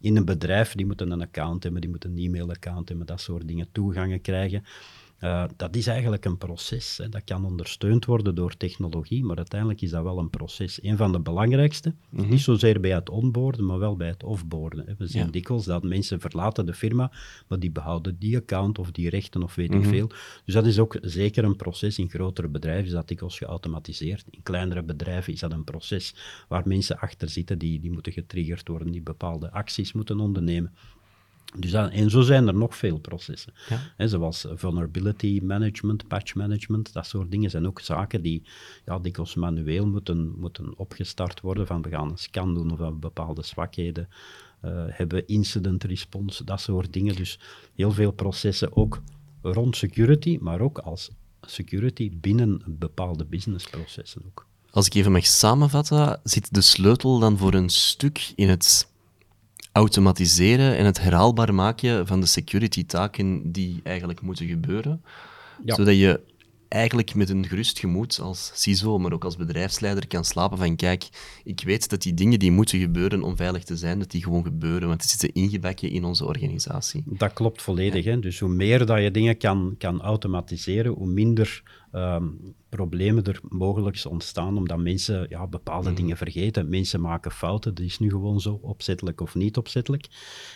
[0.00, 3.48] in een bedrijf, die moeten een account hebben, die moeten een e-mailaccount hebben, dat soort
[3.48, 4.64] dingen, toegangen krijgen.
[5.20, 6.96] Uh, dat is eigenlijk een proces.
[6.96, 7.08] Hè.
[7.08, 10.82] Dat kan ondersteund worden door technologie, maar uiteindelijk is dat wel een proces.
[10.82, 12.28] Een van de belangrijkste, mm -hmm.
[12.28, 14.86] niet zozeer bij het onboarden, maar wel bij het offboarden.
[14.86, 14.94] Hè.
[14.98, 15.30] We zien ja.
[15.30, 17.12] dikwijls dat mensen verlaten de firma,
[17.48, 19.84] maar die behouden die account of die rechten of weet mm -hmm.
[19.84, 20.08] ik veel.
[20.44, 21.98] Dus dat is ook zeker een proces.
[21.98, 24.24] In grotere bedrijven is dat dikwijls geautomatiseerd.
[24.30, 26.14] In kleinere bedrijven is dat een proces
[26.48, 30.72] waar mensen achter zitten die, die moeten getriggerd worden, die bepaalde acties moeten ondernemen.
[31.58, 33.52] Dus dat, en zo zijn er nog veel processen.
[33.68, 33.80] Ja.
[33.96, 38.42] He, zoals vulnerability management, patch management, dat soort dingen zijn ook zaken die
[38.84, 41.66] ja, dikwijls manueel moeten, moeten opgestart worden.
[41.66, 44.08] Van we gaan een scan doen van bepaalde zwakheden
[44.64, 47.16] uh, hebben, incident response, dat soort dingen.
[47.16, 47.38] Dus
[47.74, 49.02] heel veel processen ook
[49.42, 51.10] rond security, maar ook als
[51.40, 54.46] security binnen bepaalde businessprocessen ook.
[54.70, 58.89] Als ik even mag samenvatten, zit de sleutel dan voor een stuk in het
[59.80, 65.02] automatiseren en het herhaalbaar maken van de security-taken die eigenlijk moeten gebeuren.
[65.64, 65.74] Ja.
[65.74, 66.20] Zodat je
[66.68, 71.08] eigenlijk met een gerust gemoed als CISO, maar ook als bedrijfsleider kan slapen van kijk,
[71.44, 74.44] ik weet dat die dingen die moeten gebeuren om veilig te zijn, dat die gewoon
[74.44, 77.02] gebeuren, want die zitten ingebakken in onze organisatie.
[77.06, 78.04] Dat klopt volledig.
[78.04, 78.10] Ja.
[78.10, 78.18] Hè?
[78.18, 84.04] Dus hoe meer dat je dingen kan, kan automatiseren, hoe minder um, problemen er mogelijk
[84.08, 85.98] ontstaan omdat mensen ja, bepaalde Mhm.
[85.98, 86.68] dingen vergeten.
[86.68, 90.06] Mensen maken fouten, dat is nu gewoon zo, opzettelijk of niet opzettelijk.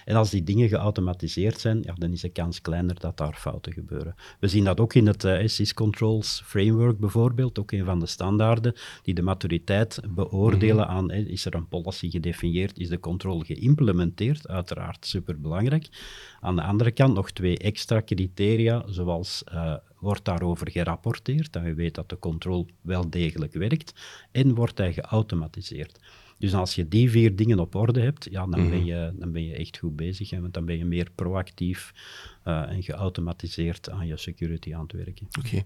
[0.05, 3.73] En als die dingen geautomatiseerd zijn, ja, dan is de kans kleiner dat daar fouten
[3.73, 4.15] gebeuren.
[4.41, 8.75] We zien dat ook in het eh, SysControls Framework bijvoorbeeld, ook een van de standaarden
[9.03, 14.49] die de maturiteit beoordelen aan, hè, is er een policy gedefinieerd, is de controle geïmplementeerd,
[14.49, 15.89] uiteraard superbelangrijk.
[16.41, 21.75] Aan de andere kant nog twee extra criteria, zoals eh, wordt daarover gerapporteerd, dat je
[21.75, 23.95] weet dat de controle wel degelijk werkt,
[24.31, 25.99] en wordt hij geautomatiseerd.
[26.39, 29.45] Dus als je die vier dingen op orde hebt, ja, dan, ben, je, dan ben
[29.45, 31.93] je echt goed bezig, hè, want dan ben je meer proactief
[32.43, 35.29] eh, en geautomatiseerd aan je security aan het werken.
[35.39, 35.65] Oké.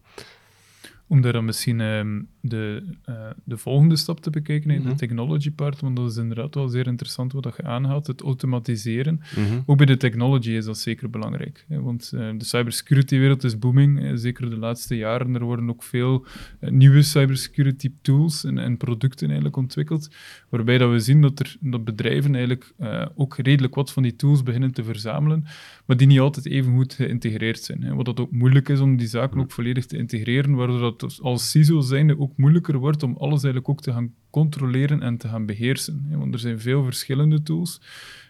[1.08, 4.88] Om daar dan misschien ehm, de, eh, de volgende stap te bekijken, Mhm.
[4.88, 9.20] de technology part, want dat is inderdaad wel zeer interessant wat je aanhaalt, het automatiseren.
[9.36, 9.60] Mhm.
[9.66, 11.64] Ook bij de technology is dat zeker belangrijk.
[11.68, 15.34] Hè, want eh, de cybersecurity-wereld is booming, zeker de laatste jaren.
[15.34, 16.26] Er worden ook veel
[16.60, 20.08] eh, nieuwe cybersecurity tools en, en producten eigenlijk ontwikkeld,
[20.48, 22.72] waarbij dat we zien dat, er, dat bedrijven eigenlijk
[23.14, 25.44] ook redelijk wat van die tools beginnen te verzamelen,
[25.86, 27.82] maar die niet altijd even goed geïntegreerd zijn.
[27.82, 27.94] Hè.
[27.94, 31.50] Wat dat ook moeilijk is om die zaken ook volledig te integreren, waardoor dat als
[31.50, 35.46] CISO zijnde ook moeilijker wordt om alles eigenlijk ook te gaan controleren en te gaan
[35.46, 36.06] beheersen.
[36.10, 37.80] Want er zijn veel verschillende tools.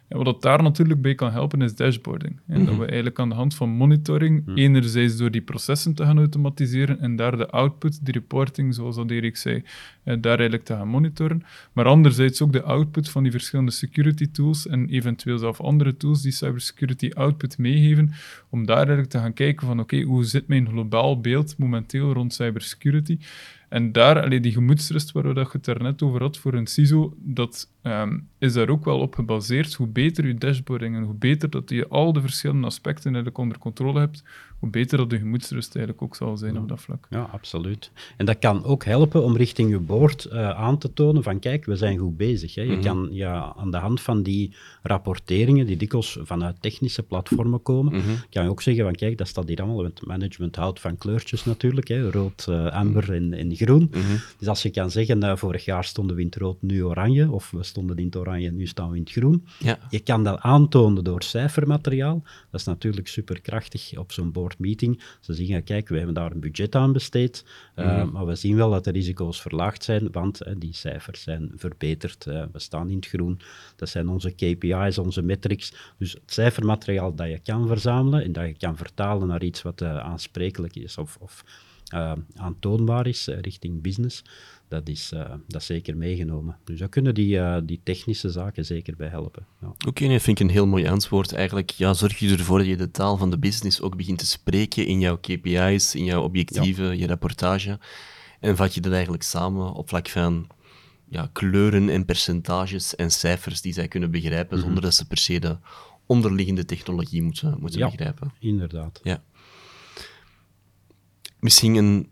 [0.09, 2.40] En wat dat daar natuurlijk bij kan helpen is dashboarding.
[2.46, 6.18] En dat we eigenlijk aan de hand van monitoring, enerzijds door die processen te gaan
[6.18, 9.62] automatiseren en daar de output, die reporting, zoals dat Erik zei,
[10.02, 11.42] eh, daar eigenlijk te gaan monitoren.
[11.72, 16.22] Maar anderzijds ook de output van die verschillende security tools en eventueel zelf andere tools
[16.22, 18.12] die cybersecurity output meegeven,
[18.50, 22.34] om daar eigenlijk te gaan kijken van oké, hoe zit mijn globaal beeld momenteel rond
[22.34, 23.18] cybersecurity?
[23.68, 27.14] En daar, allee, die gemoedsrust waar dat je het daarnet over had voor een CISO,
[27.18, 29.74] dat ehm, is daar ook wel op gebaseerd.
[29.74, 33.98] Hoe beter je dashboarding en hoe beter dat je al de verschillende aspecten onder controle
[33.98, 34.22] hebt,
[34.59, 37.06] hoe beter dat de gemoedsrust eigenlijk ook zal zijn op dat vlak.
[37.11, 37.90] Ja, absoluut.
[38.16, 41.64] En dat kan ook helpen om richting je board eh, aan te tonen van kijk,
[41.64, 42.54] we zijn goed bezig.
[42.54, 42.62] Hè.
[42.62, 48.02] Je kan ja, aan de hand van die rapporteringen, die dikwijls vanuit technische platformen komen,
[48.30, 51.44] kan je ook zeggen van kijk, dat staat hier allemaal, want management houdt van kleurtjes
[51.44, 53.92] natuurlijk, hè, rood, eh, amber en, en groen.
[54.38, 57.30] Dus als je kan zeggen, eh, vorig jaar stonden we in het rood, nu oranje,
[57.30, 59.46] of we stonden in het oranje, nu staan we in het groen.
[59.59, 59.78] Ja.
[59.90, 62.22] Je kan dat aantonen door cijfermateriaal.
[62.50, 65.03] Dat is natuurlijk superkrachtig op zo'n board meeting.
[65.20, 67.44] Ze zeggen, kijk, we hebben daar een budget aan besteed,
[67.74, 71.53] eh, maar we zien wel dat de risico's verlaagd zijn, want eh, die cijfers zijn
[71.55, 72.26] verbeterd.
[72.26, 73.40] eh, we staan in het groen.
[73.76, 75.72] Dat zijn onze KPI's, onze metrics.
[75.99, 79.82] Dus het cijfermateriaal dat je kan verzamelen en dat je kan vertalen naar iets wat
[79.82, 81.44] aansprekelijk is of, of
[81.89, 84.22] eh, aantoonbaar is eh, richting business,
[84.68, 86.57] dat is, eh, dat is zeker meegenomen.
[86.64, 89.47] Dus daar kunnen die, die technische zaken zeker bij helpen.
[89.61, 89.74] Ja.
[89.86, 91.32] Oké, nee, vind ik een heel mooi antwoord.
[91.32, 94.26] Eigenlijk ja, zorg je ervoor dat je de taal van de business ook begint te
[94.26, 97.78] spreken in jouw KPI's, in jouw objectieven, je rapportage.
[98.41, 100.47] En vat je dat eigenlijk samen op vlak van
[101.09, 105.39] ja, kleuren en percentages en cijfers die zij kunnen begrijpen, zonder dat ze per se
[105.39, 105.57] de
[106.07, 107.86] onderliggende technologie moeten, moeten Ja.
[107.91, 108.32] begrijpen.
[108.39, 109.01] Inderdaad.
[109.03, 109.22] Ja.
[111.41, 112.09] Misschien een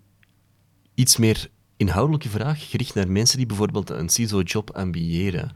[0.95, 5.53] iets meer inhoudelijke vraag, gericht naar mensen die bijvoorbeeld een CISO-job ambiëren.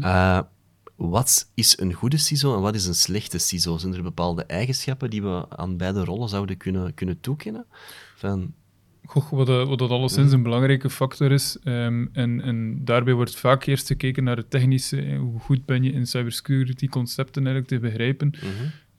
[0.00, 0.40] Eh,
[0.96, 3.76] wat is een goede CISO en wat is een slechte CISO?
[3.78, 7.66] Zijn er bepaalde eigenschappen die we aan beide rollen zouden kunnen, kunnen toekennen?
[8.16, 8.54] Van,
[9.04, 13.36] Goh, wat, dat- wat dat alleszins een belangrijke factor is, ehm, en, en daarbij wordt
[13.36, 17.68] vaak eerst gekeken naar het technische, eh, hoe goed ben je in cybersecurity concepten eigenlijk
[17.82, 18.30] te begrijpen.
[18.32, 18.40] Eh,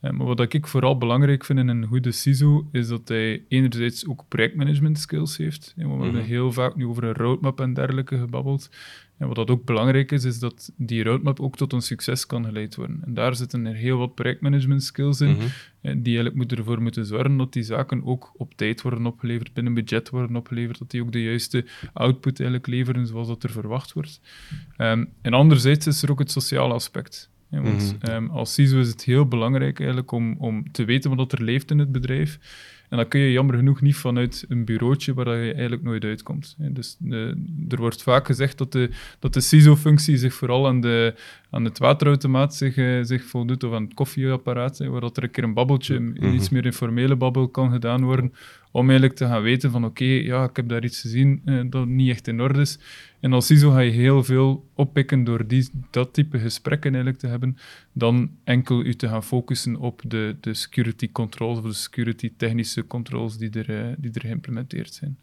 [0.01, 4.25] maar wat ik vooral belangrijk vind in een goede CISO, is dat hij enerzijds ook
[4.27, 5.73] projectmanagement skills heeft.
[5.77, 8.69] Eh, We hebben heel vaak nu over een roadmap en dergelijke gebabbeld.
[9.17, 12.45] En wat dat ook belangrijk is, is dat die roadmap ook tot een succes kan
[12.45, 12.99] geleid worden.
[13.05, 15.45] En daar zitten er heel wat projectmanagement skills in, eh,
[15.81, 19.73] die eigenlijk moeten ervoor moeten zorgen dat die zaken ook op tijd worden opgeleverd, binnen
[19.73, 23.93] budget worden opgeleverd, dat die ook de juiste output eigenlijk leveren zoals dat er verwacht
[23.93, 24.21] wordt.
[24.77, 27.29] Ehm, en anderzijds is er ook het sociale aspect.
[27.49, 31.31] Ja, want ehm, als CISO is het heel belangrijk eigenlijk om, om te weten wat
[31.31, 32.39] er leeft in het bedrijf.
[32.89, 36.55] En dat kun je jammer genoeg niet vanuit een bureautje waar je eigenlijk nooit uitkomt.
[36.57, 38.89] Dus de, er wordt vaak gezegd dat de,
[39.19, 41.13] dat de CISO-functie zich vooral aan, de,
[41.49, 45.23] aan het waterautomaat zich, eh, zich voldoet, of aan het koffieapparaat, hè, waar dat er
[45.23, 48.33] een keer een babbeltje, een iets meer informele babbel kan gedaan worden,
[48.71, 51.87] om eigenlijk te gaan weten van oké, ja, ik heb daar iets gezien eh, dat
[51.87, 52.79] niet echt in orde is.
[53.19, 57.27] En als CISO ga je heel veel oppikken door die, dat type gesprekken eigenlijk te
[57.27, 57.57] hebben,
[57.93, 62.87] dan enkel u te gaan focussen op de, de security controls of de security technische
[62.87, 65.17] controls die er, eh, die er geïmplementeerd zijn.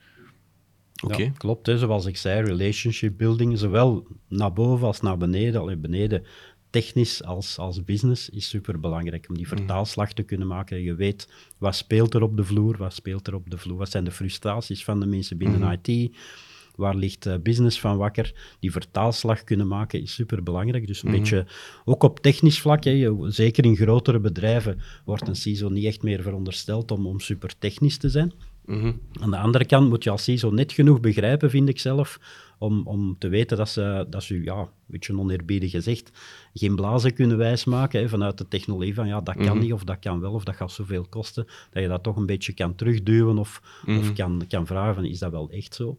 [0.94, 1.78] Ja, klopt, hè.
[1.78, 5.60] zoals ik zei, relationship building, zowel naar boven als naar beneden.
[5.60, 6.24] Allee, beneden
[6.70, 10.82] technisch als, als business is super belangrijk om die vertaalslag te kunnen maken.
[10.82, 11.28] Je weet
[11.58, 14.10] wat speelt er op de vloer, wat speelt er op de vloer, wat zijn de
[14.10, 16.16] frustraties van de mensen binnen IT,
[16.76, 18.56] waar ligt business van wakker.
[18.60, 20.86] Die vertaalslag kunnen maken is super belangrijk.
[20.86, 21.46] Dus een beetje
[21.84, 26.22] ook op technisch vlak, hè, zeker in grotere bedrijven, wordt een CISO niet echt meer
[26.22, 28.32] verondersteld om, om super technisch te zijn.
[28.66, 28.92] Mhm.
[29.20, 32.18] Aan de andere kant moet je als CISO net genoeg begrijpen, vind ik zelf,
[32.58, 36.10] om, om te weten dat ze, dat ze ja, een beetje oneerbiedig gezegd,
[36.54, 39.58] geen blazen kunnen wijsmaken hè, vanuit de technologie van ja, dat kan Mhm.
[39.58, 42.26] niet, of dat kan wel, of dat gaat zoveel kosten, dat je dat toch een
[42.26, 43.98] beetje kan terugduwen of, Mhm.
[43.98, 45.98] of kan, kan vragen van is dat wel echt zo?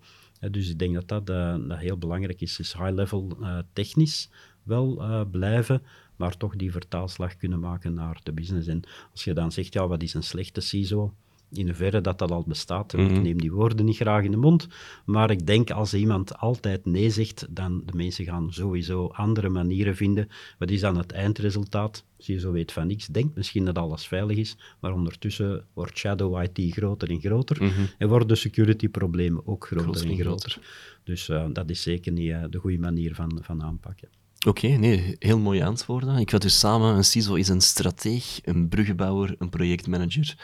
[0.52, 4.30] Dus ik denk dat dat, eh, dat heel belangrijk is, is high-level eh, technisch
[4.64, 5.82] wel eh, blijven,
[6.16, 8.68] maar toch die vertaalslag kunnen maken naar de business.
[8.68, 11.14] En als je dan zegt, ja, wat is een slechte CISO?
[11.58, 13.06] In hoeverre dat dat al bestaat, Mhm.
[13.16, 14.68] ik neem die woorden niet graag in de mond,
[15.06, 19.96] maar ik denk als iemand altijd nee zegt, dan de mensen gaan sowieso andere manieren
[19.96, 20.28] vinden.
[20.60, 22.04] Wat is dan het eindresultaat?
[22.18, 26.74] CISO weet van niks, denkt misschien dat alles veilig is, maar ondertussen wordt shadow IT
[26.74, 27.82] groter en groter Mhm.
[27.98, 30.60] en worden de security problemen ook groter en en groter.
[31.04, 34.08] Dus eh, dat is zeker niet eh, de goede manier van, van aanpakken.
[34.48, 36.18] Oké, nee, heel mooie antwoorden.
[36.18, 40.36] Ik vat dus samen, een CISO is een strateeg, een bruggenbouwer, een projectmanager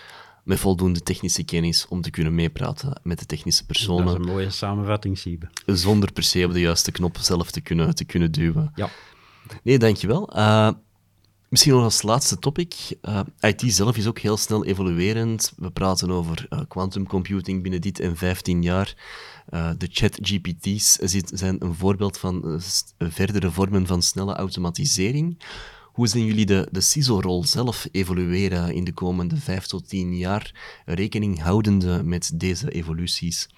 [0.44, 4.22] met voldoende technische kennis om te kunnen meepraten met de technische Dat is personen, een
[4.22, 5.50] mooie samenvatting, Siebe.
[5.66, 8.72] zonder per se op de juiste knop zelf te kunnen, te kunnen duwen.
[8.76, 8.90] Ja.
[9.64, 10.30] Nee, dankjewel.
[10.30, 10.70] Eh
[11.50, 12.76] misschien nog als laatste topic.
[13.02, 15.54] Eh, IT zelf is ook heel snel evoluerend.
[15.58, 18.96] We praten over eh, quantum computing binnen dit en 15 jaar.
[19.78, 22.62] De chat-GPT's zijn een voorbeeld van
[23.00, 25.38] verdere vormen van snelle automatisering.
[25.92, 30.54] Hoe zien jullie de, de CISO-rol zelf evolueren in de komende 5 tot 10 jaar,
[30.86, 33.50] rekening houdende met deze evoluties?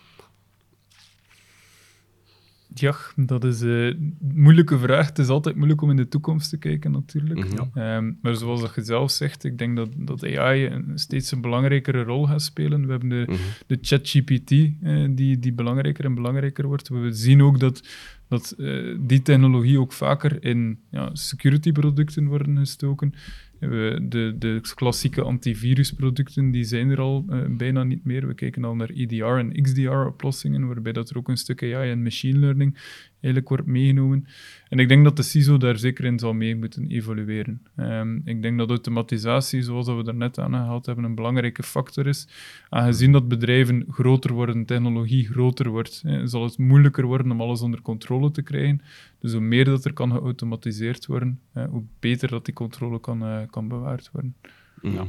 [2.75, 5.07] Ja, dat is eh, een moeilijke vraag.
[5.07, 7.53] Het is altijd moeilijk om in de toekomst te kijken, natuurlijk.
[7.53, 7.79] Mhm.
[7.79, 11.41] Ehm, maar zoals dat je zelf zegt, ik denk dat, dat AI een, steeds een
[11.41, 12.85] belangrijkere rol gaat spelen.
[12.85, 13.37] We hebben de, Mhm.
[13.67, 16.87] de ChatGPT, eh, die, die belangrijker en belangrijker wordt.
[16.89, 17.87] We zien ook dat,
[18.33, 23.13] dat eh, die technologie ook vaker in ja, security-producten worden gestoken.
[23.59, 28.27] We- De, de klassieke antivirusproducten die zijn er al eh, bijna niet meer.
[28.27, 32.03] We kijken al naar EDR en XDR-oplossingen, waarbij dat er ook een stuk AI en
[32.03, 32.77] machine learning
[33.23, 34.27] eigenlijk wordt meegenomen.
[34.69, 37.61] En ik denk dat de CISO daar zeker in zal mee moeten evolueren.
[37.75, 42.27] Ehm, ik denk dat automatisatie, zoals we daarnet aangehaald hebben, een belangrijke factor is.
[42.69, 47.61] Aangezien dat bedrijven groter worden, technologie groter wordt, hè, zal het moeilijker worden om alles
[47.61, 48.81] onder controle te krijgen.
[49.19, 53.23] Dus hoe meer dat er kan geautomatiseerd worden, eh, hoe beter dat die controle kan,
[53.23, 54.35] eh, kan bewaard worden.
[54.83, 55.05] Mhm.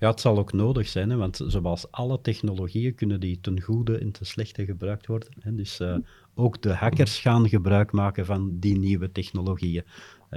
[0.00, 3.98] Ja, het zal ook nodig zijn, hè, want zoals alle technologieën kunnen die ten goede
[3.98, 5.28] en ten slechte gebruikt worden.
[5.40, 5.54] Hè.
[5.54, 5.96] Dus eh,
[6.38, 9.84] ook de hackers gaan gebruik maken van die nieuwe technologieën.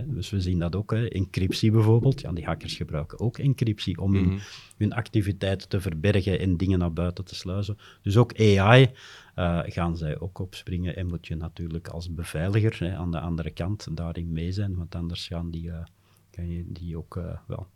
[0.05, 1.05] Dus we zien dat ook, hè.
[1.05, 2.21] encryptie bijvoorbeeld.
[2.21, 4.39] Ja, die hackers gebruiken ook encryptie om hun,
[4.77, 7.77] hun activiteiten te verbergen en dingen naar buiten te sluizen.
[8.01, 8.91] Dus ook AI
[9.35, 13.51] eh, gaan zij ook opspringen en moet je natuurlijk als beveiliger hè, aan de andere
[13.51, 15.83] kant daarin mee zijn, want anders gaan die, eh,
[16.29, 17.67] kan je die ook eh, wel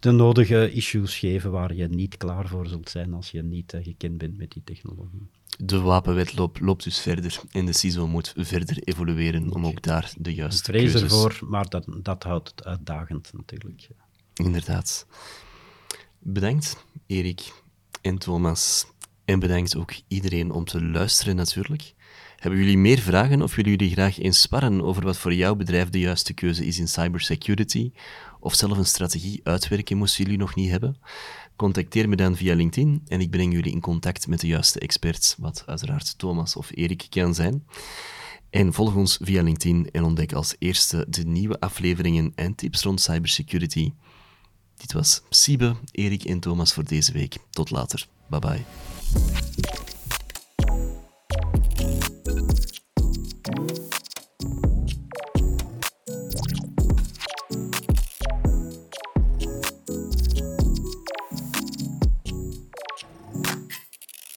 [0.00, 4.18] de nodige issues geven waar je niet klaar voor zult zijn als je niet gekend
[4.18, 5.28] bent met die technologie.
[5.58, 10.30] De wapenwetloop loopt dus verder en de CISO moet verder evolueren om ook daar de
[10.30, 11.02] Ik juiste vrees keuzes...
[11.02, 13.88] ervoor, maar dat, dat houdt het uitdagend natuurlijk.
[14.34, 15.06] Inderdaad.
[16.18, 17.52] Bedankt, Erik
[18.00, 18.86] en Thomas.
[19.24, 21.94] En bedankt ook iedereen om te luisteren natuurlijk.
[22.36, 25.90] Hebben jullie meer vragen of willen jullie graag eens sparren over wat voor jouw bedrijf
[25.90, 27.92] de juiste keuze is in cybersecurity?
[28.40, 30.96] Of zelf een strategie uitwerken moesten jullie nog niet hebben?
[31.56, 35.34] Contacteer me dan via LinkedIn en ik breng jullie in contact met de juiste experts,
[35.38, 37.64] wat uiteraard Thomas of Erik kan zijn.
[38.50, 43.00] En volg ons via LinkedIn en ontdek als eerste de nieuwe afleveringen en tips rond
[43.00, 43.92] cybersecurity.
[44.76, 47.36] Dit was Siebe, Erik en Thomas voor deze week.
[47.50, 48.06] Tot later.
[48.26, 48.64] Bye bye.